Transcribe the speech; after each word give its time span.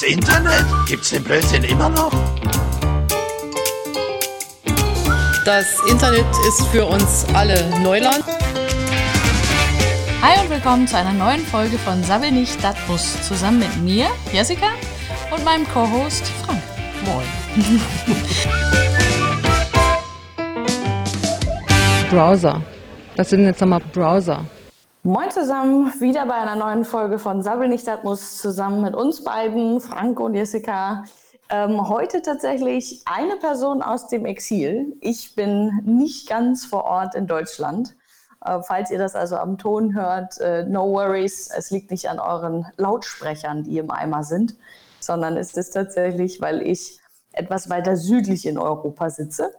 Das 0.00 0.08
Internet? 0.08 0.64
Gibt's 0.86 1.10
den 1.10 1.22
Blödsinn 1.22 1.62
immer 1.64 1.90
noch? 1.90 2.10
Das 5.44 5.78
Internet 5.90 6.24
ist 6.48 6.62
für 6.68 6.86
uns 6.86 7.26
alle 7.34 7.68
Neuland. 7.80 8.24
Hi 10.22 10.40
und 10.42 10.48
willkommen 10.48 10.88
zu 10.88 10.96
einer 10.96 11.12
neuen 11.12 11.44
Folge 11.44 11.76
von 11.76 12.02
Sabbel 12.02 12.32
nicht, 12.32 12.64
dat 12.64 12.76
muss. 12.88 13.20
Zusammen 13.28 13.58
mit 13.58 13.76
mir, 13.82 14.06
Jessica, 14.32 14.68
und 15.30 15.44
meinem 15.44 15.68
Co-Host 15.68 16.26
Frank. 16.46 16.62
Moin. 17.04 17.26
Browser. 22.08 22.62
Was 23.16 23.28
sind 23.28 23.44
jetzt 23.44 23.60
nochmal 23.60 23.82
Browser? 23.92 24.46
Moin 25.02 25.30
zusammen, 25.30 25.90
wieder 25.98 26.26
bei 26.26 26.34
einer 26.34 26.56
neuen 26.56 26.84
Folge 26.84 27.18
von 27.18 27.42
Sabbel 27.42 27.68
nicht, 27.68 27.88
muss 28.04 28.36
zusammen 28.36 28.82
mit 28.82 28.94
uns 28.94 29.24
beiden, 29.24 29.80
Frank 29.80 30.20
und 30.20 30.34
Jessica. 30.34 31.04
Ähm, 31.48 31.88
heute 31.88 32.20
tatsächlich 32.20 33.00
eine 33.06 33.36
Person 33.36 33.80
aus 33.80 34.08
dem 34.08 34.26
Exil. 34.26 34.94
Ich 35.00 35.34
bin 35.34 35.80
nicht 35.86 36.28
ganz 36.28 36.66
vor 36.66 36.84
Ort 36.84 37.14
in 37.14 37.26
Deutschland. 37.26 37.96
Äh, 38.44 38.60
falls 38.62 38.90
ihr 38.90 38.98
das 38.98 39.16
also 39.16 39.36
am 39.36 39.56
Ton 39.56 39.94
hört, 39.94 40.38
äh, 40.38 40.66
no 40.66 40.92
worries, 40.92 41.48
es 41.48 41.70
liegt 41.70 41.90
nicht 41.90 42.10
an 42.10 42.20
euren 42.20 42.66
Lautsprechern, 42.76 43.64
die 43.64 43.78
im 43.78 43.90
Eimer 43.90 44.22
sind, 44.22 44.54
sondern 45.00 45.38
es 45.38 45.56
ist 45.56 45.70
tatsächlich, 45.70 46.42
weil 46.42 46.60
ich 46.60 47.00
etwas 47.32 47.70
weiter 47.70 47.96
südlich 47.96 48.44
in 48.44 48.58
Europa 48.58 49.08
sitze. 49.08 49.50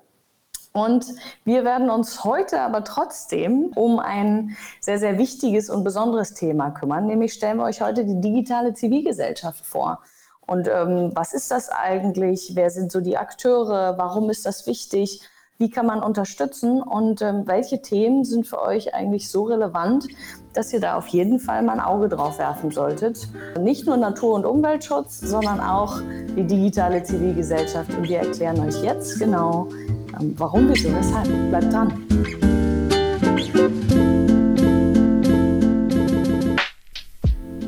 Und 0.74 1.06
wir 1.44 1.66
werden 1.66 1.90
uns 1.90 2.24
heute 2.24 2.62
aber 2.62 2.84
trotzdem 2.84 3.72
um 3.76 4.00
ein 4.00 4.56
sehr, 4.80 5.00
sehr 5.00 5.18
wichtiges 5.18 5.70
und 5.70 5.84
besonderes 5.84 6.34
Thema 6.34 6.72
kümmern. 6.72 7.08
Nämlich 7.08 7.34
stellen 7.34 7.58
wir 7.58 7.66
euch 7.66 7.82
heute 7.82 8.06
die 8.06 8.22
digitale 8.22 8.74
Zivilgesellschaft 8.74 9.66
vor. 9.66 10.00
Und 10.48 10.68
ähm, 10.68 11.12
was 11.14 11.34
ist 11.34 11.52
das 11.52 11.70
eigentlich? 11.70 12.52
Wer 12.56 12.70
sind 12.70 12.92
so 12.92 13.02
die 13.02 13.18
Akteure? 13.18 13.98
Warum 13.98 14.30
ist 14.30 14.46
das 14.46 14.66
wichtig? 14.66 15.22
Wie 15.58 15.70
kann 15.70 15.86
man 15.86 16.02
unterstützen? 16.02 16.82
Und 16.82 17.22
ähm, 17.22 17.44
welche 17.46 17.82
Themen 17.82 18.24
sind 18.24 18.48
für 18.48 18.60
euch 18.62 18.96
eigentlich 18.96 19.30
so 19.30 19.44
relevant, 19.44 20.08
dass 20.54 20.74
ihr 20.74 20.80
da 20.80 20.98
auf 20.98 21.08
jeden 21.08 21.40
Fall 21.40 21.62
mal 21.62 21.74
ein 21.74 21.80
Auge 21.80 22.10
drauf 22.10 22.40
werfen 22.40 22.72
solltet? 22.72 23.28
Nicht 23.60 23.86
nur 23.86 23.96
Natur- 23.96 24.34
und 24.34 24.46
Umweltschutz, 24.46 25.20
sondern 25.20 25.60
auch 25.60 26.00
die 26.36 26.48
digitale 26.48 27.04
Zivilgesellschaft. 27.04 27.94
Und 27.94 28.10
wir 28.10 28.20
erklären 28.20 28.60
euch 28.60 28.82
jetzt 28.82 29.20
genau, 29.20 29.68
ähm, 30.22 30.34
warum, 30.38 30.70
wieso, 30.70 30.94
weshalb. 30.94 31.28
Bleibt 31.50 31.74
dran. 31.74 32.08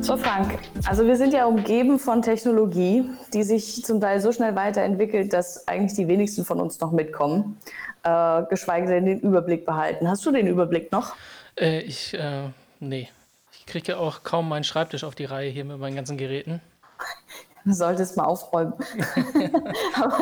So, 0.00 0.16
Frank, 0.16 0.58
also 0.86 1.06
wir 1.06 1.16
sind 1.16 1.32
ja 1.32 1.46
umgeben 1.46 1.98
von 1.98 2.20
Technologie, 2.22 3.08
die 3.32 3.42
sich 3.42 3.84
zum 3.84 4.00
Teil 4.00 4.20
so 4.20 4.32
schnell 4.32 4.54
weiterentwickelt, 4.54 5.32
dass 5.32 5.66
eigentlich 5.66 5.94
die 5.94 6.08
wenigsten 6.08 6.44
von 6.44 6.60
uns 6.60 6.78
noch 6.80 6.92
mitkommen, 6.92 7.58
äh, 8.02 8.42
geschweige 8.50 8.86
denn 8.86 9.06
den 9.06 9.20
Überblick 9.20 9.64
behalten. 9.64 10.08
Hast 10.08 10.24
du 10.26 10.30
den 10.30 10.46
Überblick 10.46 10.92
noch? 10.92 11.16
Äh, 11.58 11.80
ich, 11.80 12.14
äh, 12.14 12.48
nee. 12.80 13.08
Ich 13.52 13.66
kriege 13.66 13.92
ja 13.92 13.98
auch 13.98 14.24
kaum 14.24 14.48
meinen 14.48 14.64
Schreibtisch 14.64 15.04
auf 15.04 15.14
die 15.14 15.24
Reihe 15.24 15.48
hier 15.48 15.64
mit 15.64 15.78
meinen 15.78 15.96
ganzen 15.96 16.18
Geräten. 16.18 16.60
Du 17.66 17.72
solltest 17.72 18.16
mal 18.16 18.24
aufräumen. 18.24 18.74
aber 19.94 20.18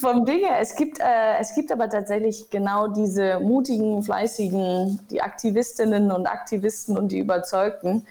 vom 0.00 0.26
Ding 0.26 0.40
her, 0.40 0.58
es 0.60 0.74
gibt, 0.76 1.00
äh, 1.00 1.38
es 1.40 1.54
gibt 1.54 1.72
aber 1.72 1.88
tatsächlich 1.88 2.50
genau 2.50 2.88
diese 2.88 3.40
mutigen, 3.40 4.02
fleißigen, 4.02 5.00
die 5.10 5.22
Aktivistinnen 5.22 6.12
und 6.12 6.26
Aktivisten 6.26 6.98
und 6.98 7.10
die 7.10 7.18
Überzeugten, 7.18 8.06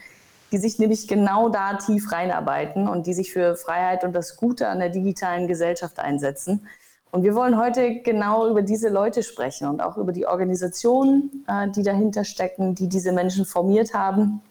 die 0.52 0.58
sich 0.58 0.80
nämlich 0.80 1.08
genau 1.08 1.50
da 1.50 1.76
tief 1.76 2.12
reinarbeiten 2.12 2.88
und 2.88 3.06
die 3.06 3.14
sich 3.14 3.32
für 3.32 3.56
Freiheit 3.56 4.04
und 4.04 4.14
das 4.14 4.38
Gute 4.38 4.70
an 4.70 4.80
der 4.80 4.90
digitalen 4.90 5.48
Gesellschaft 5.48 6.00
einsetzen. 6.00 6.68
Und 7.12 7.24
wir 7.24 7.36
wollen 7.36 7.58
heute 7.58 8.02
genau 8.02 8.48
über 8.50 8.64
diese 8.64 8.90
Leute 8.90 9.24
sprechen 9.24 9.68
und 9.68 9.82
auch 9.82 9.98
über 9.98 10.12
die 10.12 10.26
Organisationen, 10.26 11.46
äh, 11.48 11.70
die 11.70 11.84
dahinter 11.84 12.24
stecken, 12.24 12.74
die 12.74 12.88
diese 12.88 13.12
Menschen 13.12 13.46
formiert 13.46 13.94
haben 13.94 14.42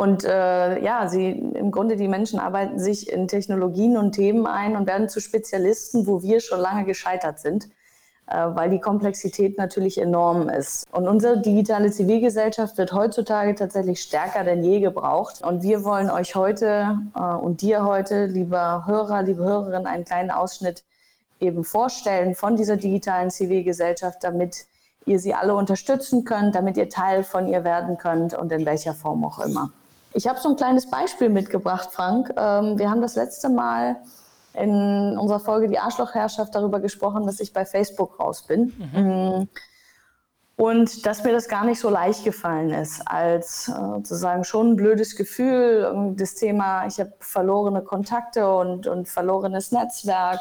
und 0.00 0.24
äh, 0.24 0.82
ja, 0.82 1.08
sie 1.10 1.28
im 1.28 1.70
Grunde 1.70 1.94
die 1.94 2.08
Menschen 2.08 2.40
arbeiten 2.40 2.78
sich 2.78 3.12
in 3.12 3.28
Technologien 3.28 3.98
und 3.98 4.12
Themen 4.12 4.46
ein 4.46 4.74
und 4.74 4.86
werden 4.86 5.10
zu 5.10 5.20
Spezialisten, 5.20 6.06
wo 6.06 6.22
wir 6.22 6.40
schon 6.40 6.58
lange 6.58 6.86
gescheitert 6.86 7.38
sind, 7.38 7.68
äh, 8.26 8.34
weil 8.34 8.70
die 8.70 8.80
Komplexität 8.80 9.58
natürlich 9.58 9.98
enorm 9.98 10.48
ist. 10.48 10.86
Und 10.90 11.06
unsere 11.06 11.38
digitale 11.42 11.90
Zivilgesellschaft 11.90 12.78
wird 12.78 12.94
heutzutage 12.94 13.54
tatsächlich 13.54 14.00
stärker 14.00 14.42
denn 14.42 14.64
je 14.64 14.80
gebraucht. 14.80 15.42
Und 15.42 15.62
wir 15.62 15.84
wollen 15.84 16.08
euch 16.08 16.34
heute 16.34 16.98
äh, 17.14 17.20
und 17.20 17.60
dir 17.60 17.84
heute, 17.84 18.24
lieber 18.24 18.86
Hörer, 18.86 19.22
liebe 19.24 19.44
Hörerin, 19.44 19.84
einen 19.84 20.06
kleinen 20.06 20.30
Ausschnitt 20.30 20.82
eben 21.40 21.62
vorstellen 21.62 22.34
von 22.34 22.56
dieser 22.56 22.78
digitalen 22.78 23.30
Zivilgesellschaft, 23.30 24.24
damit 24.24 24.64
ihr 25.04 25.18
sie 25.18 25.34
alle 25.34 25.54
unterstützen 25.54 26.24
könnt, 26.24 26.54
damit 26.54 26.78
ihr 26.78 26.88
Teil 26.88 27.22
von 27.22 27.46
ihr 27.46 27.64
werden 27.64 27.98
könnt 27.98 28.32
und 28.32 28.50
in 28.50 28.64
welcher 28.64 28.94
Form 28.94 29.26
auch 29.26 29.40
immer. 29.40 29.70
Ich 30.12 30.26
habe 30.26 30.40
so 30.40 30.48
ein 30.48 30.56
kleines 30.56 30.90
Beispiel 30.90 31.28
mitgebracht, 31.28 31.90
Frank. 31.92 32.32
Ähm, 32.36 32.78
wir 32.78 32.90
haben 32.90 33.00
das 33.00 33.14
letzte 33.14 33.48
Mal 33.48 33.96
in 34.54 35.16
unserer 35.16 35.40
Folge 35.40 35.68
Die 35.68 35.78
Arschlochherrschaft 35.78 36.54
darüber 36.54 36.80
gesprochen, 36.80 37.26
dass 37.26 37.38
ich 37.40 37.52
bei 37.52 37.64
Facebook 37.64 38.18
raus 38.18 38.42
bin. 38.42 38.72
Mhm. 38.92 39.48
Und 40.56 41.06
dass 41.06 41.24
mir 41.24 41.32
das 41.32 41.48
gar 41.48 41.64
nicht 41.64 41.80
so 41.80 41.88
leicht 41.88 42.22
gefallen 42.22 42.70
ist, 42.70 43.00
als 43.06 43.68
äh, 43.68 43.72
sozusagen 43.72 44.44
schon 44.44 44.72
ein 44.72 44.76
blödes 44.76 45.16
Gefühl, 45.16 46.14
das 46.16 46.34
Thema, 46.34 46.86
ich 46.86 47.00
habe 47.00 47.12
verlorene 47.20 47.82
Kontakte 47.82 48.52
und, 48.52 48.86
und 48.86 49.08
verlorenes 49.08 49.72
Netzwerk 49.72 50.40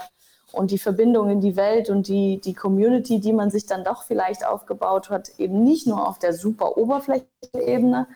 und 0.51 0.72
die 0.72 0.78
Verbindung 0.78 1.30
in 1.30 1.40
die 1.40 1.56
Welt 1.56 1.90
und 1.90 2.07
die, 2.09 2.41
die 2.41 2.53
Community, 2.53 3.22
die 3.22 3.31
man 3.31 3.50
sich 3.50 3.66
dann 3.66 3.86
doch 3.86 4.03
vielleicht 4.03 4.46
aufgebaut 4.46 5.09
hat, 5.09 5.30
eben 5.38 5.63
nicht 5.63 5.88
nur 5.88 6.06
auf 6.06 6.19
der 6.19 6.34
super 6.34 6.75
Oberflächenebene, 6.75 8.07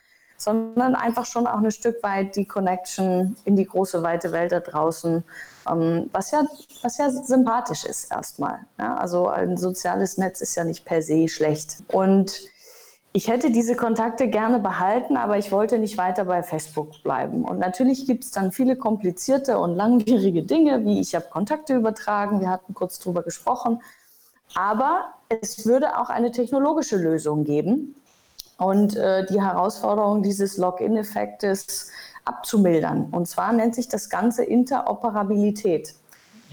sondern 0.44 0.96
einfach 0.96 1.26
schon 1.26 1.48
auch 1.48 1.59
ein 1.59 1.72
Stück 1.72 2.02
weit 2.04 2.36
die 2.36 2.46
Connection 2.46 3.36
in 3.46 3.56
die 3.56 3.66
große, 3.66 4.04
weite 4.04 4.31
Welt 4.31 4.52
da 4.52 4.59
draußen, 4.59 5.24
ähm, 5.70 6.09
was, 6.12 6.31
ja, 6.31 6.46
was 6.81 6.98
ja 6.98 7.09
sympathisch 7.09 7.86
ist 7.86 8.12
erstmal. 8.12 8.59
Ja? 8.80 8.96
Also 8.98 9.28
ein 9.28 9.58
soziales 9.58 10.18
Netz 10.18 10.42
ist 10.42 10.56
ja 10.56 10.64
nicht 10.64 10.86
per 10.86 11.02
se 11.02 11.28
schlecht. 11.28 11.78
Und 11.88 12.42
ich 13.16 13.28
hätte 13.28 13.52
diese 13.52 13.76
Kontakte 13.76 14.28
gerne 14.28 14.58
behalten, 14.58 15.18
aber 15.18 15.38
ich 15.38 15.52
wollte 15.52 15.78
nicht 15.78 15.98
weiter 16.00 16.26
bei 16.26 16.42
Facebook 16.42 17.03
bleiben. 17.03 17.46
Und 17.46 17.59
natürlich 17.59 18.08
gibt 18.08 18.24
es 18.24 18.32
dann 18.32 18.52
viele 18.52 18.76
komplizierte 18.76 19.59
und 19.59 19.76
langwierige 19.76 20.42
Dinge, 20.44 20.84
wie 20.84 21.00
ich 21.00 21.14
habe 21.14 21.28
Kontakte 21.30 21.76
übertragen, 21.76 22.42
wir 22.42 22.50
hatten 22.50 22.74
kurz 22.74 22.98
drüber 23.00 23.22
gesprochen. 23.22 23.82
Aber 24.56 25.14
es 25.30 25.66
würde 25.66 26.00
auch 26.00 26.09
eine 26.09 26.32
technologische 26.32 26.98
Lösung 26.98 27.44
geben, 27.44 27.96
und 28.58 28.96
äh, 28.96 29.25
die 29.25 29.41
Herausforderung 29.41 30.24
dieses 30.24 30.58
Login-Effektes 30.58 31.90
abzumildern. 32.25 33.09
Und 33.12 33.28
zwar 33.28 33.52
nennt 33.53 33.75
sich 33.75 33.88
das 33.90 34.09
Ganze 34.09 34.44
Interoperabilität. 34.44 35.96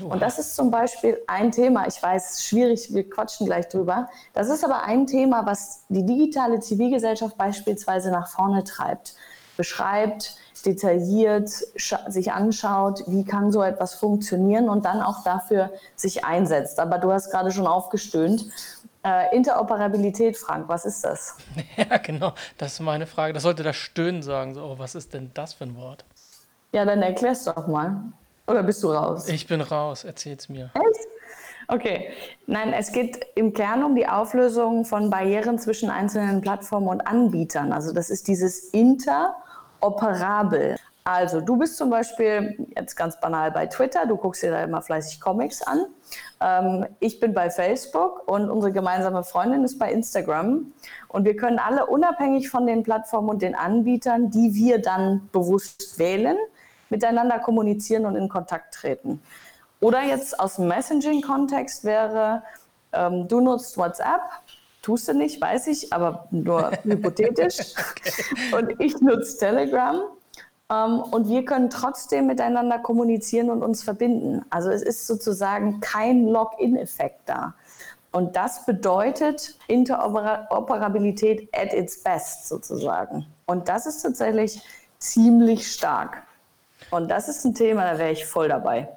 Und 0.03 0.23
das 0.23 0.39
ist 0.39 0.57
zum 0.57 0.71
Beispiel 0.71 1.19
ein 1.27 1.53
Thema, 1.53 1.87
ich 1.87 2.03
weiß, 2.03 2.45
schwierig, 2.45 2.95
wir 2.95 3.09
quatschen 3.09 3.47
gleich 3.47 3.69
drüber. 3.69 4.09
Das 4.33 4.49
ist 4.49 4.65
aber 4.65 4.83
ein 4.85 5.07
Thema, 5.07 5.45
was 5.45 5.85
die 5.89 6.07
digitale 6.07 6.61
Zivilgesellschaft 6.61 7.37
beispielsweise 7.37 8.11
nach 8.11 8.29
vorne 8.29 8.65
treibt, 8.65 9.15
beschreibt, 9.57 10.37
detailliert 10.65 11.49
sich 11.49 12.33
anschaut, 12.33 13.05
wie 13.07 13.25
kann 13.25 13.51
so 13.53 13.63
etwas 13.63 13.95
funktionieren 13.95 14.69
und 14.69 14.85
dann 14.85 15.01
auch 15.01 15.23
dafür 15.23 15.71
sich 15.97 16.25
einsetzt. 16.25 16.79
Aber 16.81 16.99
du 16.99 17.13
hast 17.13 17.31
gerade 17.31 17.51
schon 17.51 17.67
aufgestöhnt. 17.67 18.47
Äh, 19.03 19.35
Interoperabilität, 19.35 20.37
Frank, 20.37 20.69
was 20.69 20.85
ist 20.85 21.03
das? 21.05 21.37
Ja, 21.77 21.97
genau, 21.97 22.35
das 22.59 22.75
ist 22.75 22.81
meine 22.81 23.07
Frage. 23.07 23.33
Das 23.33 23.45
sollte 23.45 23.63
das 23.63 23.77
Stöhnen 23.77 24.23
sagen. 24.23 24.55
So, 24.55 24.63
oh, 24.63 24.79
was 24.79 24.95
ist 24.95 25.15
denn 25.15 25.31
das 25.33 25.55
für 25.55 25.65
ein 25.65 25.75
Wort? 25.77 26.05
Ja, 26.73 26.85
dann 26.85 27.03
erklär's 27.03 27.45
doch 27.45 27.67
mal. 27.67 27.97
Oder 28.47 28.63
bist 28.63 28.83
du 28.83 28.93
raus? 28.93 29.29
Ich 29.29 29.47
bin 29.47 29.61
raus, 29.61 30.05
erzähl's 30.05 30.49
mir. 30.49 30.71
Echt? 30.75 31.09
Okay. 31.69 32.11
Nein, 32.47 32.73
es 32.73 32.93
geht 32.93 33.25
im 33.37 33.55
Kern 33.55 33.85
um 33.85 33.95
die 33.95 34.09
Auflösung 34.09 34.85
von 34.85 35.09
Barrieren 35.09 35.59
zwischen 35.59 35.89
einzelnen 35.89 36.41
Plattformen 36.41 36.89
und 36.89 37.07
Anbietern. 37.07 37.73
Also 37.73 37.93
das 37.93 38.11
ist 38.11 38.27
dieses 38.29 38.71
interoperabel. 38.71 40.77
Also 41.13 41.41
du 41.41 41.57
bist 41.57 41.77
zum 41.77 41.91
Beispiel 41.91 42.69
jetzt 42.77 42.95
ganz 42.95 43.19
banal 43.19 43.51
bei 43.51 43.67
Twitter, 43.67 44.07
du 44.07 44.17
guckst 44.17 44.45
dir 44.45 44.53
da 44.53 44.63
immer 44.63 44.81
fleißig 44.81 45.21
Comics 45.21 45.61
an. 45.61 45.87
Ähm, 46.41 46.87
ich 47.01 47.19
bin 47.19 47.35
bei 47.35 47.51
Facebook 47.51 48.29
und 48.29 48.49
unsere 48.49 48.71
gemeinsame 48.71 49.25
Freundin 49.25 49.65
ist 49.65 49.77
bei 49.81 49.91
Instagram. 49.91 50.73
Und 51.09 51.25
wir 51.25 51.35
können 51.35 51.59
alle 51.59 51.87
unabhängig 51.87 52.49
von 52.49 52.65
den 52.65 52.85
Plattformen 52.85 53.29
und 53.29 53.43
den 53.43 53.57
Anbietern, 53.57 54.31
die 54.31 54.55
wir 54.55 54.81
dann 54.81 55.29
bewusst 55.33 55.99
wählen, 55.99 56.37
miteinander 56.91 57.41
kommunizieren 57.41 58.07
und 58.07 58.15
in 58.15 58.29
Kontakt 58.29 58.75
treten. 58.75 59.21
Oder 59.81 60.05
jetzt 60.05 60.39
aus 60.39 60.57
dem 60.57 60.69
Messaging-Kontext 60.69 61.83
wäre, 61.83 62.45
ähm, 62.93 63.27
du 63.27 63.41
nutzt 63.41 63.77
WhatsApp, 63.77 64.21
tust 64.81 65.09
du 65.09 65.15
nicht, 65.15 65.41
weiß 65.41 65.67
ich, 65.67 65.93
aber 65.93 66.29
nur 66.31 66.71
hypothetisch. 66.85 67.75
okay. 67.91 68.55
Und 68.57 68.81
ich 68.81 69.01
nutze 69.01 69.39
Telegram 69.39 70.03
Ähm, 70.71 71.01
und 71.01 71.29
wir 71.29 71.45
können 71.45 71.69
trotzdem 71.69 72.27
miteinander 72.27 72.79
kommunizieren 72.79 73.51
und 73.51 73.63
uns 73.63 73.83
verbinden. 73.83 74.45
Also 74.51 74.71
es 74.71 74.83
ist 74.83 75.07
sozusagen 75.07 75.81
kein 75.81 76.29
Login-Effekt 76.29 77.21
da. 77.27 77.55
Und 78.13 78.35
das 78.37 78.65
bedeutet 78.65 79.57
Interoperabilität 79.69 81.49
at 81.53 81.73
its 81.73 82.03
best 82.03 82.49
sozusagen. 82.49 83.27
Und 83.47 83.69
das 83.69 83.87
ist 83.87 84.03
tatsächlich 84.03 84.63
ziemlich 84.99 85.71
stark. 85.73 86.23
Und 86.91 87.09
das 87.09 87.29
ist 87.29 87.45
ein 87.45 87.55
Thema, 87.55 87.85
da 87.85 87.99
wäre 87.99 88.11
ich 88.11 88.27
voll 88.27 88.49
dabei. 88.49 88.89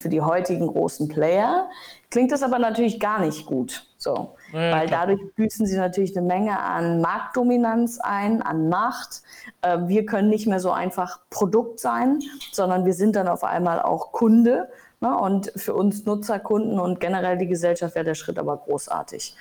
Für 0.00 0.08
die 0.08 0.20
heutigen 0.20 0.66
großen 0.66 1.08
Player 1.08 1.68
klingt 2.10 2.32
das 2.32 2.42
aber 2.42 2.58
natürlich 2.58 2.98
gar 2.98 3.20
nicht 3.20 3.46
gut. 3.46 3.86
So. 4.02 4.34
Ja, 4.52 4.72
weil 4.72 4.88
klar. 4.88 5.06
dadurch 5.06 5.34
büßen 5.36 5.64
sie 5.64 5.76
natürlich 5.76 6.16
eine 6.16 6.26
Menge 6.26 6.58
an 6.58 7.00
Marktdominanz 7.00 8.00
ein, 8.00 8.42
an 8.42 8.68
Macht. 8.68 9.22
Äh, 9.62 9.78
wir 9.86 10.06
können 10.06 10.28
nicht 10.28 10.48
mehr 10.48 10.58
so 10.58 10.72
einfach 10.72 11.20
Produkt 11.30 11.78
sein, 11.78 12.18
sondern 12.50 12.84
wir 12.84 12.94
sind 12.94 13.14
dann 13.14 13.28
auf 13.28 13.44
einmal 13.44 13.80
auch 13.80 14.10
Kunde. 14.10 14.68
Ne? 15.00 15.16
Und 15.16 15.52
für 15.54 15.74
uns 15.74 16.04
Nutzer, 16.04 16.40
Kunden 16.40 16.80
und 16.80 16.98
generell 16.98 17.38
die 17.38 17.46
Gesellschaft 17.46 17.94
wäre 17.94 18.04
der 18.04 18.16
Schritt 18.16 18.40
aber 18.40 18.56
großartig. 18.56 19.36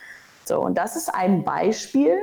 So, 0.46 0.60
und 0.60 0.78
das 0.78 0.96
ist 0.96 1.12
ein 1.12 1.44
Beispiel, 1.44 2.16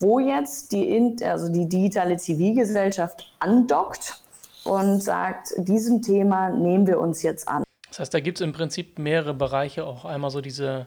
wo 0.00 0.18
jetzt 0.18 0.72
die, 0.72 1.16
also 1.22 1.52
die 1.52 1.68
digitale 1.68 2.16
Zivilgesellschaft 2.16 3.34
andockt 3.38 4.22
und 4.64 5.02
sagt, 5.02 5.52
diesem 5.58 6.00
Thema 6.00 6.48
nehmen 6.48 6.86
wir 6.86 7.00
uns 7.00 7.22
jetzt 7.22 7.48
an. 7.48 7.64
Das 7.88 7.98
heißt, 7.98 8.14
da 8.14 8.20
gibt 8.20 8.40
es 8.40 8.44
im 8.44 8.54
Prinzip 8.54 8.98
mehrere 8.98 9.34
Bereiche, 9.34 9.84
auch 9.84 10.06
einmal 10.06 10.30
so 10.30 10.40
diese 10.40 10.86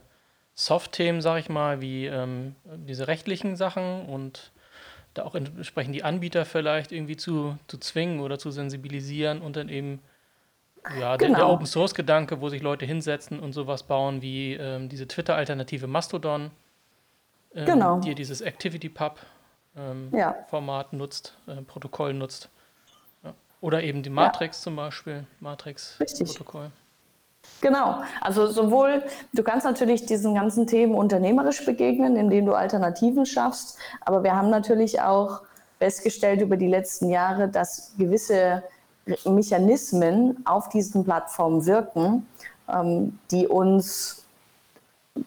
Soft-Themen, 0.55 1.21
sage 1.21 1.41
ich 1.41 1.49
mal, 1.49 1.81
wie 1.81 2.05
ähm, 2.05 2.55
diese 2.63 3.07
rechtlichen 3.07 3.55
Sachen 3.57 4.05
und 4.05 4.51
da 5.13 5.23
auch 5.23 5.35
entsprechend 5.35 5.95
die 5.95 6.03
Anbieter 6.03 6.45
vielleicht 6.45 6.91
irgendwie 6.91 7.17
zu, 7.17 7.57
zu 7.67 7.77
zwingen 7.77 8.21
oder 8.21 8.39
zu 8.39 8.51
sensibilisieren 8.51 9.41
und 9.41 9.55
dann 9.55 9.69
eben 9.69 9.99
ja, 10.83 10.91
genau. 10.91 10.99
der, 10.99 11.17
der 11.17 11.27
genau. 11.29 11.53
Open 11.53 11.65
Source 11.65 11.93
Gedanke, 11.93 12.41
wo 12.41 12.49
sich 12.49 12.61
Leute 12.61 12.85
hinsetzen 12.85 13.39
und 13.39 13.53
sowas 13.53 13.83
bauen 13.83 14.21
wie 14.21 14.53
ähm, 14.53 14.89
diese 14.89 15.07
Twitter-Alternative 15.07 15.87
Mastodon, 15.87 16.51
ähm, 17.53 17.65
genau. 17.65 17.99
die 17.99 18.15
dieses 18.15 18.41
Activity 18.41 18.89
Pub 18.89 19.19
ähm, 19.77 20.09
ja. 20.13 20.35
Format 20.47 20.93
nutzt, 20.93 21.37
äh, 21.47 21.61
Protokoll 21.61 22.13
nutzt. 22.13 22.49
Ja. 23.23 23.33
Oder 23.61 23.83
eben 23.83 24.03
die 24.03 24.09
Matrix 24.09 24.59
ja. 24.59 24.63
zum 24.63 24.75
Beispiel, 24.75 25.25
Matrix-Protokoll. 25.39 26.71
Genau, 27.61 28.03
also 28.21 28.47
sowohl, 28.47 29.03
du 29.33 29.41
kannst 29.41 29.65
natürlich 29.65 30.05
diesen 30.05 30.35
ganzen 30.35 30.67
Themen 30.67 30.93
unternehmerisch 30.93 31.65
begegnen, 31.65 32.15
indem 32.15 32.45
du 32.45 32.53
Alternativen 32.53 33.25
schaffst, 33.25 33.77
aber 34.01 34.23
wir 34.23 34.35
haben 34.35 34.49
natürlich 34.49 35.01
auch 35.01 35.41
festgestellt 35.79 36.41
über 36.41 36.57
die 36.57 36.67
letzten 36.67 37.09
Jahre, 37.09 37.47
dass 37.47 37.93
gewisse 37.97 38.63
Mechanismen 39.25 40.45
auf 40.45 40.69
diesen 40.69 41.03
Plattformen 41.03 41.65
wirken, 41.65 42.27
ähm, 42.67 43.19
die 43.31 43.47
uns 43.47 44.24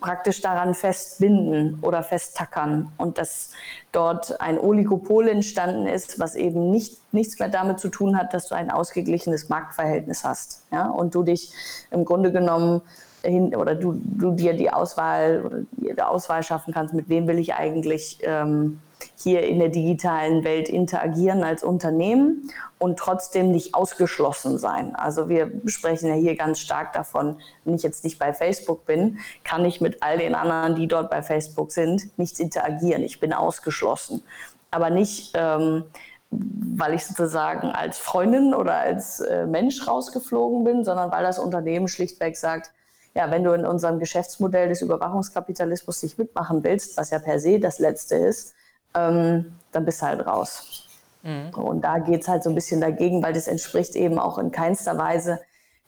praktisch 0.00 0.40
daran 0.42 0.74
festbinden 0.74 1.78
oder 1.80 2.02
festtackern 2.02 2.92
und 2.98 3.18
dass 3.18 3.52
dort 3.90 4.40
ein 4.40 4.58
Oligopol 4.58 5.28
entstanden 5.28 5.86
ist, 5.86 6.18
was 6.18 6.34
eben 6.36 6.70
nicht, 6.70 7.00
nichts 7.12 7.38
mehr 7.38 7.48
damit 7.48 7.80
zu 7.80 7.88
tun 7.88 8.18
hat, 8.18 8.34
dass 8.34 8.48
du 8.48 8.54
ein 8.54 8.70
ausgeglichenes 8.70 9.48
Marktverhältnis 9.48 10.24
hast 10.24 10.62
ja? 10.70 10.88
und 10.88 11.14
du 11.14 11.22
dich 11.22 11.52
im 11.90 12.04
Grunde 12.04 12.32
genommen 12.32 12.82
hin, 13.22 13.54
oder 13.54 13.74
du, 13.74 14.00
du 14.02 14.32
dir 14.32 14.54
die 14.54 14.70
Auswahl 14.70 15.66
die 15.98 16.00
Auswahl 16.00 16.42
schaffen 16.42 16.72
kannst, 16.72 16.94
mit 16.94 17.08
wem 17.08 17.26
will 17.26 17.38
ich 17.38 17.54
eigentlich 17.54 18.18
ähm, 18.22 18.80
hier 19.16 19.42
in 19.42 19.58
der 19.58 19.68
digitalen 19.68 20.44
Welt 20.44 20.68
interagieren 20.68 21.42
als 21.42 21.62
Unternehmen 21.62 22.50
und 22.78 22.98
trotzdem 22.98 23.50
nicht 23.50 23.74
ausgeschlossen 23.74 24.58
sein. 24.58 24.94
Also 24.94 25.28
wir 25.28 25.50
sprechen 25.66 26.08
ja 26.08 26.14
hier 26.14 26.36
ganz 26.36 26.60
stark 26.60 26.92
davon, 26.92 27.36
wenn 27.64 27.74
ich 27.74 27.82
jetzt 27.82 28.04
nicht 28.04 28.18
bei 28.18 28.32
Facebook 28.32 28.86
bin, 28.86 29.18
kann 29.44 29.64
ich 29.64 29.80
mit 29.80 30.02
all 30.02 30.18
den 30.18 30.34
anderen, 30.34 30.76
die 30.76 30.86
dort 30.86 31.10
bei 31.10 31.22
Facebook 31.22 31.72
sind, 31.72 32.16
nicht 32.18 32.38
interagieren. 32.38 33.02
Ich 33.02 33.20
bin 33.20 33.32
ausgeschlossen. 33.32 34.22
Aber 34.70 34.90
nicht, 34.90 35.32
ähm, 35.34 35.84
weil 36.30 36.94
ich 36.94 37.06
sozusagen 37.06 37.70
als 37.70 37.98
Freundin 37.98 38.54
oder 38.54 38.74
als 38.74 39.20
äh, 39.20 39.46
Mensch 39.46 39.86
rausgeflogen 39.86 40.62
bin, 40.62 40.84
sondern 40.84 41.10
weil 41.10 41.22
das 41.22 41.38
Unternehmen 41.38 41.88
schlichtweg 41.88 42.36
sagt, 42.36 42.70
ja, 43.18 43.32
wenn 43.32 43.42
du 43.42 43.52
in 43.52 43.66
unserem 43.66 43.98
Geschäftsmodell 43.98 44.68
des 44.68 44.80
Überwachungskapitalismus 44.80 46.04
nicht 46.04 46.18
mitmachen 46.18 46.62
willst, 46.62 46.96
was 46.96 47.10
ja 47.10 47.18
per 47.18 47.40
se 47.40 47.58
das 47.58 47.80
Letzte 47.80 48.14
ist, 48.14 48.54
ähm, 48.94 49.56
dann 49.72 49.84
bist 49.84 50.00
du 50.00 50.06
halt 50.06 50.24
raus. 50.24 50.86
Mhm. 51.24 51.50
Und 51.54 51.80
da 51.80 51.98
geht 51.98 52.22
es 52.22 52.28
halt 52.28 52.44
so 52.44 52.50
ein 52.50 52.54
bisschen 52.54 52.80
dagegen, 52.80 53.20
weil 53.20 53.32
das 53.32 53.48
entspricht 53.48 53.96
eben 53.96 54.20
auch 54.20 54.38
in 54.38 54.52
keinster 54.52 54.96
Weise 54.98 55.40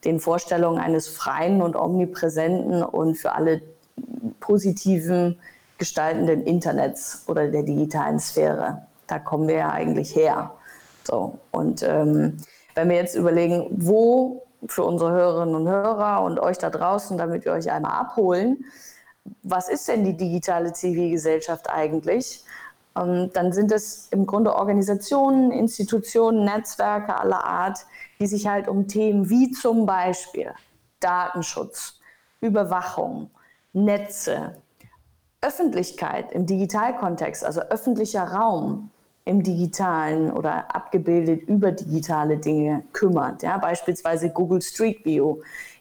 den 0.03 0.19
Vorstellungen 0.19 0.77
eines 0.77 1.07
freien 1.07 1.61
und 1.61 1.77
omnipräsenten 1.77 2.83
und 2.83 3.15
für 3.15 3.31
alle 3.31 3.61
positiven 4.41 5.39
gestaltenden 5.77 6.43
Internets 6.43 7.23
oder 7.27 7.47
der 7.47 7.63
digitalen 7.63 8.19
Sphäre. 8.19 8.87
Da 9.07 9.19
kommen 9.19 9.47
wir 9.47 9.55
ja 9.55 9.71
eigentlich 9.71 10.17
her. 10.17 10.51
So. 11.05 11.39
Und 11.51 11.81
ähm, 11.81 12.39
wenn 12.75 12.89
wir 12.89 12.97
jetzt 12.97 13.15
überlegen, 13.15 13.67
wo 13.71 14.43
für 14.67 14.83
unsere 14.83 15.11
Hörerinnen 15.11 15.55
und 15.55 15.67
Hörer 15.67 16.21
und 16.23 16.39
euch 16.39 16.57
da 16.57 16.69
draußen, 16.69 17.17
damit 17.17 17.45
wir 17.45 17.53
euch 17.53 17.71
einmal 17.71 17.93
abholen, 17.93 18.65
was 19.43 19.69
ist 19.69 19.87
denn 19.87 20.03
die 20.03 20.17
digitale 20.17 20.73
Zivilgesellschaft 20.73 21.69
eigentlich? 21.69 22.43
Ähm, 22.95 23.31
dann 23.33 23.53
sind 23.53 23.71
es 23.71 24.07
im 24.11 24.25
Grunde 24.25 24.55
Organisationen, 24.55 25.51
Institutionen, 25.51 26.43
Netzwerke 26.43 27.17
aller 27.17 27.43
Art, 27.43 27.79
die 28.19 28.27
sich 28.27 28.47
halt 28.47 28.67
um 28.67 28.87
Themen 28.87 29.29
wie 29.29 29.51
zum 29.51 29.85
Beispiel 29.85 30.53
Datenschutz, 30.99 31.99
Überwachung, 32.39 33.29
Netze, 33.73 34.55
Öffentlichkeit 35.41 36.31
im 36.31 36.45
Digitalkontext, 36.45 37.43
also 37.43 37.61
öffentlicher 37.61 38.23
Raum 38.23 38.91
im 39.25 39.43
digitalen 39.43 40.31
oder 40.31 40.75
abgebildet 40.75 41.43
über 41.47 41.71
digitale 41.71 42.37
Dinge 42.37 42.83
kümmert. 42.93 43.43
Ja, 43.43 43.57
beispielsweise 43.57 44.29
Google 44.29 44.61
Street 44.61 45.05
View. 45.05 45.37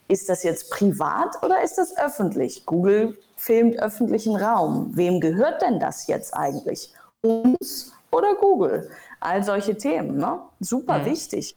Ist 0.08 0.28
das 0.28 0.42
jetzt 0.42 0.70
privat 0.70 1.42
oder 1.42 1.62
ist 1.62 1.78
das 1.78 1.96
öffentlich? 1.96 2.66
Google 2.66 3.16
filmt 3.37 3.78
öffentlichen 3.78 4.37
Raum. 4.37 4.90
Wem 4.94 5.20
gehört 5.20 5.62
denn 5.62 5.78
das 5.78 6.06
jetzt 6.08 6.34
eigentlich? 6.34 6.92
uns 7.22 7.92
oder 8.10 8.34
Google. 8.34 8.90
All 9.20 9.43
solche 9.43 9.76
Themen, 9.76 10.16
ne? 10.16 10.40
super 10.60 11.00
mhm. 11.00 11.06
wichtig. 11.06 11.56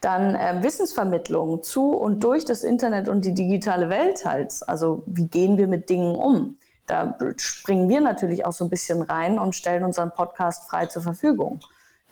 Dann 0.00 0.34
äh, 0.34 0.62
Wissensvermittlung 0.62 1.62
zu 1.62 1.92
und 1.92 2.24
durch 2.24 2.44
das 2.44 2.64
Internet 2.64 3.08
und 3.08 3.24
die 3.24 3.34
digitale 3.34 3.88
Welt 3.88 4.24
halt. 4.24 4.52
Also 4.66 5.04
wie 5.06 5.28
gehen 5.28 5.58
wir 5.58 5.68
mit 5.68 5.88
Dingen 5.88 6.16
um? 6.16 6.58
Da 6.86 7.16
springen 7.36 7.88
wir 7.88 8.00
natürlich 8.00 8.44
auch 8.44 8.52
so 8.52 8.64
ein 8.64 8.70
bisschen 8.70 9.02
rein 9.02 9.38
und 9.38 9.54
stellen 9.54 9.84
unseren 9.84 10.10
Podcast 10.10 10.68
frei 10.68 10.86
zur 10.86 11.02
Verfügung. 11.02 11.60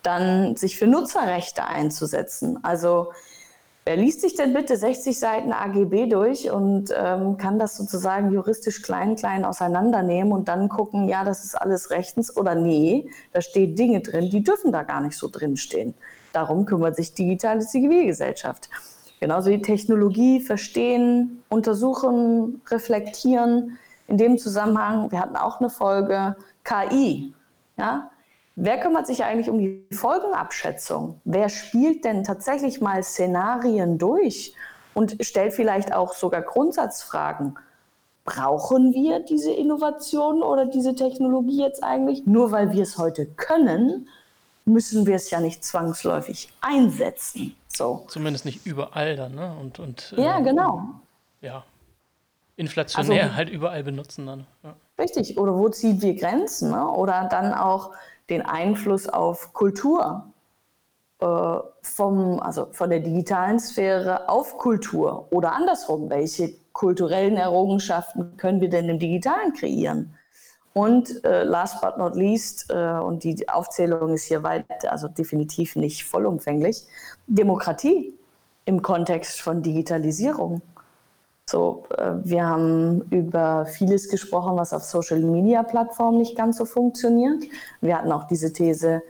Dann 0.02 0.56
sich 0.56 0.78
für 0.78 0.86
Nutzerrechte 0.86 1.66
einzusetzen. 1.66 2.58
Also 2.62 3.12
Wer 3.86 3.96
liest 3.96 4.20
sich 4.20 4.34
denn 4.34 4.52
bitte 4.52 4.76
60 4.76 5.18
Seiten 5.18 5.52
AGB 5.52 6.06
durch 6.06 6.50
und 6.50 6.94
ähm, 6.94 7.38
kann 7.38 7.58
das 7.58 7.76
sozusagen 7.76 8.30
juristisch 8.30 8.82
klein, 8.82 9.16
klein 9.16 9.44
auseinandernehmen 9.44 10.32
und 10.32 10.48
dann 10.48 10.68
gucken, 10.68 11.08
ja, 11.08 11.24
das 11.24 11.44
ist 11.44 11.54
alles 11.54 11.90
rechtens 11.90 12.36
oder 12.36 12.54
nee, 12.54 13.10
da 13.32 13.40
stehen 13.40 13.74
Dinge 13.74 14.00
drin, 14.00 14.28
die 14.28 14.44
dürfen 14.44 14.70
da 14.70 14.82
gar 14.82 15.00
nicht 15.00 15.16
so 15.16 15.28
drinstehen. 15.28 15.94
Darum 16.32 16.66
kümmert 16.66 16.94
sich 16.94 17.14
digitale 17.14 17.60
Zivilgesellschaft. 17.60 18.68
Genauso 19.18 19.50
wie 19.50 19.62
Technologie 19.62 20.40
verstehen, 20.40 21.42
untersuchen, 21.48 22.60
reflektieren. 22.70 23.78
In 24.10 24.18
dem 24.18 24.38
Zusammenhang, 24.38 25.12
wir 25.12 25.20
hatten 25.20 25.36
auch 25.36 25.60
eine 25.60 25.70
Folge 25.70 26.34
KI. 26.64 27.32
Ja? 27.76 28.10
Wer 28.56 28.80
kümmert 28.80 29.06
sich 29.06 29.22
eigentlich 29.22 29.48
um 29.48 29.58
die 29.58 29.86
Folgenabschätzung? 29.92 31.20
Wer 31.24 31.48
spielt 31.48 32.04
denn 32.04 32.24
tatsächlich 32.24 32.80
mal 32.80 33.04
Szenarien 33.04 33.98
durch 33.98 34.52
und 34.94 35.16
stellt 35.20 35.52
vielleicht 35.52 35.94
auch 35.94 36.12
sogar 36.12 36.42
Grundsatzfragen? 36.42 37.56
Brauchen 38.24 38.92
wir 38.94 39.20
diese 39.20 39.52
Innovation 39.52 40.42
oder 40.42 40.66
diese 40.66 40.96
Technologie 40.96 41.62
jetzt 41.62 41.84
eigentlich? 41.84 42.26
Nur 42.26 42.50
weil 42.50 42.72
wir 42.72 42.82
es 42.82 42.98
heute 42.98 43.26
können, 43.26 44.08
müssen 44.64 45.06
wir 45.06 45.14
es 45.14 45.30
ja 45.30 45.38
nicht 45.40 45.64
zwangsläufig 45.64 46.52
einsetzen. 46.60 47.54
So. 47.68 48.06
Zumindest 48.08 48.44
nicht 48.44 48.66
überall 48.66 49.14
dann, 49.14 49.36
ne? 49.36 49.54
Und, 49.60 49.78
und, 49.78 50.12
ja, 50.16 50.40
äh, 50.40 50.42
genau. 50.42 50.82
Ja. 51.40 51.62
Inflationär 52.60 53.24
also, 53.24 53.36
halt 53.36 53.48
überall 53.48 53.82
benutzen 53.82 54.26
dann. 54.26 54.46
Ja. 54.62 54.76
Richtig. 54.98 55.38
Oder 55.38 55.56
wo 55.56 55.70
ziehen 55.70 56.02
wir 56.02 56.14
Grenzen? 56.14 56.70
Ne? 56.70 56.86
Oder 56.86 57.26
dann 57.30 57.54
auch 57.54 57.92
den 58.28 58.42
Einfluss 58.42 59.08
auf 59.08 59.54
Kultur 59.54 60.24
äh, 61.20 61.58
vom, 61.82 62.38
also 62.40 62.68
von 62.72 62.90
der 62.90 63.00
digitalen 63.00 63.58
Sphäre 63.58 64.28
auf 64.28 64.58
Kultur 64.58 65.26
oder 65.30 65.52
andersrum. 65.52 66.10
Welche 66.10 66.52
kulturellen 66.72 67.38
Errungenschaften 67.38 68.36
können 68.36 68.60
wir 68.60 68.68
denn 68.68 68.88
im 68.90 68.98
Digitalen 68.98 69.54
kreieren? 69.54 70.14
Und 70.72 71.24
äh, 71.24 71.42
last 71.42 71.80
but 71.80 71.96
not 71.96 72.14
least, 72.14 72.70
äh, 72.70 72.74
und 72.74 73.24
die 73.24 73.48
Aufzählung 73.48 74.14
ist 74.14 74.24
hier 74.24 74.42
weit, 74.42 74.86
also 74.86 75.08
definitiv 75.08 75.76
nicht 75.76 76.04
vollumfänglich, 76.04 76.84
Demokratie 77.26 78.14
im 78.66 78.82
Kontext 78.82 79.40
von 79.40 79.62
Digitalisierung. 79.62 80.62
So, 81.50 81.84
äh, 81.98 82.12
wir 82.22 82.46
haben 82.46 83.02
über 83.10 83.66
vieles 83.66 84.08
gesprochen, 84.08 84.56
was 84.56 84.72
auf 84.72 84.84
Social 84.84 85.18
Media 85.18 85.64
Plattformen 85.64 86.18
nicht 86.18 86.36
ganz 86.36 86.58
so 86.58 86.64
funktioniert. 86.64 87.42
Wir 87.80 87.98
hatten 87.98 88.12
auch 88.12 88.28
diese 88.28 88.52
These, 88.52 89.02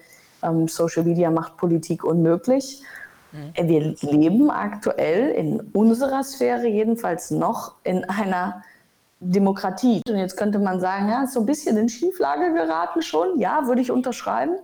ähm, 0.43 0.67
Social 0.67 1.05
Media 1.05 1.31
macht 1.31 1.59
Politik 1.59 2.03
unmöglich. 2.03 2.83
Mhm. 3.33 3.69
Wir 3.69 3.95
leben 4.01 4.51
aktuell 4.51 5.33
in 5.33 5.61
unserer 5.75 6.25
Sphäre 6.25 6.67
jedenfalls 6.67 7.31
noch 7.31 7.75
in 7.85 8.05
einer 8.05 8.63
Demokratie. 9.21 10.01
Und 10.09 10.17
jetzt 10.17 10.39
könnte 10.39 10.59
man 10.59 10.81
sagen, 10.81 11.11
ja, 11.11 11.25
ist 11.25 11.35
so 11.35 11.41
ein 11.41 11.47
bisschen 11.47 11.77
in 11.77 11.91
Schieflage 11.91 12.55
geraten 12.55 13.03
schon. 13.03 13.39
Ja, 13.39 13.67
würde 13.67 13.83
ich 13.83 13.91
unterschreiben. 13.91 14.57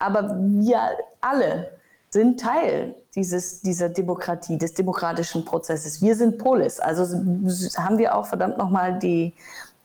Aber 0.00 0.36
wir 0.40 0.80
alle 1.20 1.70
sind 2.10 2.40
Teil 2.40 2.94
dieses, 3.14 3.60
dieser 3.60 3.88
Demokratie, 3.88 4.58
des 4.58 4.74
demokratischen 4.74 5.44
Prozesses. 5.44 6.02
Wir 6.02 6.14
sind 6.14 6.38
Polis. 6.38 6.80
Also 6.80 7.02
haben 7.76 7.98
wir 7.98 8.14
auch 8.14 8.26
verdammt 8.26 8.58
nochmal 8.58 8.98
die, 8.98 9.32